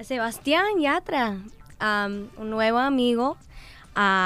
[0.00, 1.38] Sebastián Yatra,
[1.80, 3.38] um, un nuevo amigo.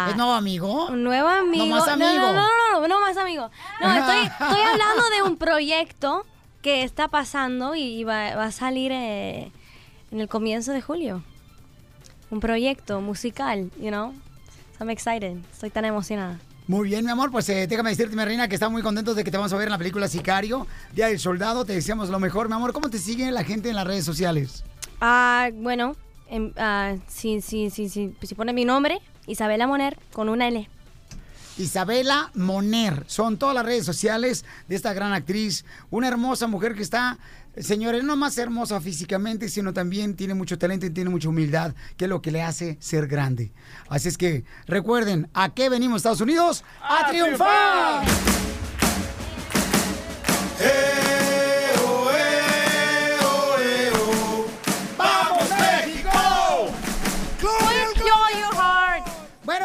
[0.08, 0.86] ¿Es nuevo amigo?
[0.86, 1.66] Un nuevo amigo.
[1.66, 2.20] más No, amigo.
[2.20, 3.50] No, no, no, no, no más amigo.
[3.80, 6.26] No, estoy, estoy hablando de un proyecto
[6.60, 9.52] que está pasando y, y va, va a salir eh,
[10.10, 11.22] en el comienzo de julio.
[12.30, 14.12] Un proyecto musical, you know.
[14.76, 15.36] So I'm excited.
[15.52, 16.38] Estoy tan emocionada.
[16.66, 19.22] Muy bien, mi amor, pues eh, déjame decirte, mi reina, que estamos muy contentos de
[19.22, 21.66] que te vamos a ver en la película Sicario, Día del Soldado.
[21.66, 22.72] Te deseamos lo mejor, mi amor.
[22.72, 24.64] ¿Cómo te sigue la gente en las redes sociales?
[25.00, 25.94] Ah, bueno,
[26.30, 30.66] em, ah, si, si, si, si, si pone mi nombre, Isabela Moner, con una L.
[31.58, 33.04] Isabela Moner.
[33.06, 35.64] Son todas las redes sociales de esta gran actriz.
[35.90, 37.18] Una hermosa mujer que está,
[37.58, 42.04] señores, no más hermosa físicamente, sino también tiene mucho talento y tiene mucha humildad, que
[42.06, 43.52] es lo que le hace ser grande.
[43.88, 46.64] Así es que recuerden, ¿a qué venimos Estados Unidos?
[46.80, 48.06] ¡A, triunfar!
[48.06, 48.53] ¡Vamos,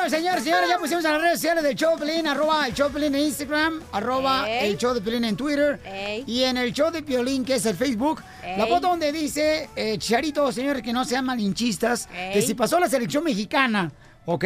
[0.10, 2.74] Bueno, señores, señores, ya pusimos en las redes sociales del show de Piolín, arroba el
[2.74, 4.72] show de Piolín en Instagram, arroba Ey.
[4.72, 6.24] el show de Piolín en Twitter, Ey.
[6.26, 8.24] y en el show de Piolín, que es el Facebook,
[8.58, 12.90] la foto donde dice, eh, Charito, señores, que no sean malinchistas, que si pasó la
[12.90, 13.92] selección mexicana,
[14.26, 14.46] ¿ok?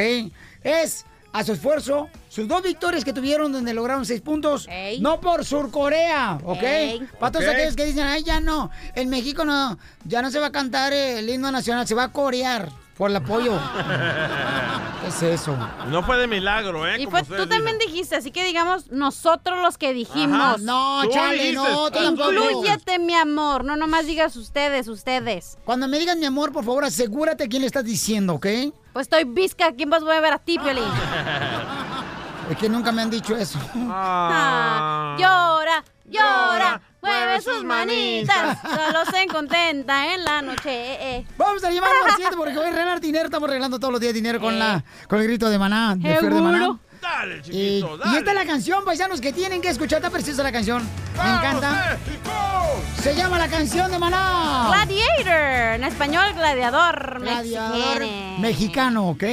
[0.63, 4.67] Es a su esfuerzo, sus dos victorias que tuvieron donde lograron seis puntos,
[4.99, 6.63] no por Surcorea, ¿ok?
[6.63, 7.07] Ey.
[7.21, 10.47] Para todos aquellos que dicen, ay, ya no, en México no, ya no se va
[10.47, 13.53] a cantar el himno nacional, se va a corear por el apoyo.
[15.01, 15.57] ¿Qué es eso?
[15.89, 17.01] No fue de milagro, ¿eh?
[17.01, 17.93] Y fue, tú también dicen.
[17.93, 20.39] dijiste, así que digamos nosotros los que dijimos.
[20.39, 20.57] Ajá.
[20.59, 22.31] No, Charlie, no, tú tampoco.
[22.31, 25.57] Inclúyete, mi amor, no nomás digas ustedes, ustedes.
[25.65, 28.47] Cuando me digas mi amor, por favor, asegúrate quién le estás diciendo, ¿ok?
[28.93, 30.83] Pues estoy visca, ¿quién vas a ver a ti, Piolín?
[32.49, 33.59] Es que nunca me han dicho eso.
[33.75, 35.42] Ah, llora,
[37.37, 40.69] mueve sus manitas, solo se contenta en la noche.
[40.71, 41.25] eh, eh.
[41.37, 43.25] Vamos a llevarlo al 7 porque voy a regalar dinero.
[43.25, 46.33] Estamos regalando todos los días dinero con la con el grito de maná, de Fer
[46.33, 46.77] de Maná.
[47.01, 48.17] Dale, Y, chiquito, y dale.
[48.19, 49.97] esta es la canción, paisanos, que tienen que escuchar.
[49.97, 50.83] Está preciosa la canción.
[51.21, 51.97] Me encanta.
[53.01, 54.67] Se llama la canción de Maná.
[54.69, 58.39] Gladiator, en español gladiador, Gladiador mexicano.
[58.39, 59.23] mexicano, ¿ok?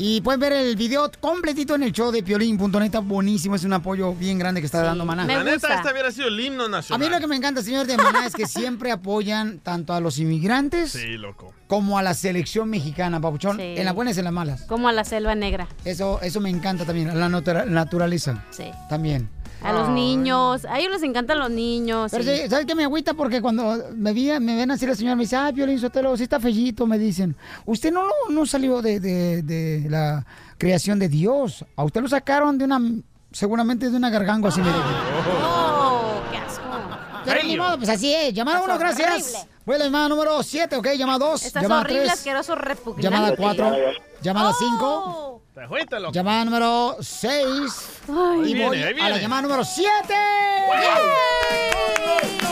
[0.00, 2.82] Y pueden ver el video completito en el show de piolín.net.
[2.84, 3.56] Está buenísimo.
[3.56, 5.24] Es un apoyo bien grande que está dando Maná.
[5.26, 7.00] La neta, este hubiera sido el himno A nacional.
[7.08, 10.18] mí lo que me encanta, señor de Maná, es que siempre apoyan tanto a los
[10.18, 11.52] inmigrantes Sí, loco.
[11.66, 13.56] como a la selección mexicana, papuchón.
[13.56, 13.74] Sí.
[13.76, 14.62] En las buenas y en las malas.
[14.62, 15.66] Como a la selva negra.
[15.84, 18.44] Eso, eso me encanta también, la natura- naturaleza.
[18.50, 18.70] Sí.
[18.88, 19.28] También.
[19.62, 20.64] A los niños.
[20.66, 22.10] A ellos les encantan los niños.
[22.12, 22.48] Pero sí.
[22.48, 23.14] ¿sabes qué me agüita?
[23.14, 26.22] Porque cuando me, vi, me ven así la señora, me dice, ah, Piolín Sotelo, sí
[26.22, 27.34] está fellito, me dicen.
[27.66, 30.24] Usted no, no, salió de, de- de la
[30.58, 31.64] creación de Dios.
[31.76, 32.80] A usted lo sacaron de una,
[33.32, 34.80] seguramente de una garganga así, me dijo.
[35.44, 36.62] Oh, qué asco.
[37.24, 38.32] Pero ni modo, pues así es.
[38.32, 39.46] Llamada uno, gracias.
[39.66, 40.88] Voy a la llamada número 7, ¿ok?
[40.96, 43.02] Llamada 2, Estás llamada horrible, 3, asqueroso, repugnante.
[43.02, 43.72] llamada 4,
[44.22, 45.42] llamada 5.
[45.58, 46.12] Te fuiste, loco.
[46.12, 47.32] Llamada número 6.
[48.08, 50.14] Ahí Y viene, voy ahí a la llamada número 7.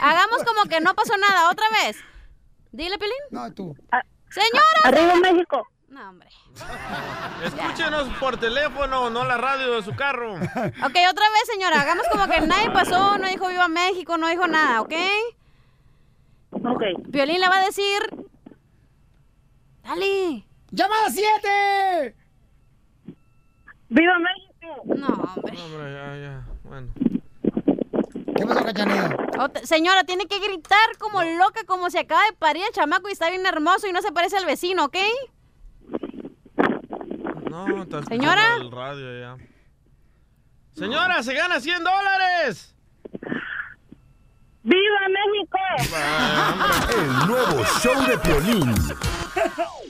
[0.00, 1.48] Hagamos como que no pasó nada.
[1.52, 1.98] Otra vez.
[2.72, 3.14] Dile, Pelín.
[3.30, 3.76] No, tú.
[4.28, 4.80] Señora.
[4.82, 5.64] Arriba México.
[5.86, 6.28] No, hombre.
[7.44, 10.34] Escúchenos por teléfono, no la radio de su carro.
[10.34, 11.80] Ok, otra vez, señora.
[11.80, 14.94] Hagamos como que nadie pasó, no dijo viva México, no dijo nada, ¿ok?
[16.50, 16.82] Ok.
[17.06, 18.26] Violín le va a decir.
[19.84, 20.49] Dale.
[20.70, 22.16] ¡Llamada 7!
[23.88, 24.82] ¡Viva México!
[24.86, 25.52] No, hombre.
[25.52, 26.44] No, hombre, ya, ya.
[26.62, 26.88] Bueno.
[28.36, 29.16] ¿Qué pasó, cachanilla?
[29.64, 33.28] Señora, tiene que gritar como loca, como se acaba de parir el chamaco y está
[33.30, 34.96] bien hermoso y no se parece al vecino, ¿ok?
[37.50, 38.56] No, está Señora.
[38.60, 39.36] el radio ya.
[40.74, 42.74] Señora, se gana 100 dólares.
[44.62, 45.58] ¡Viva México!
[46.96, 48.74] El nuevo show de Piolín.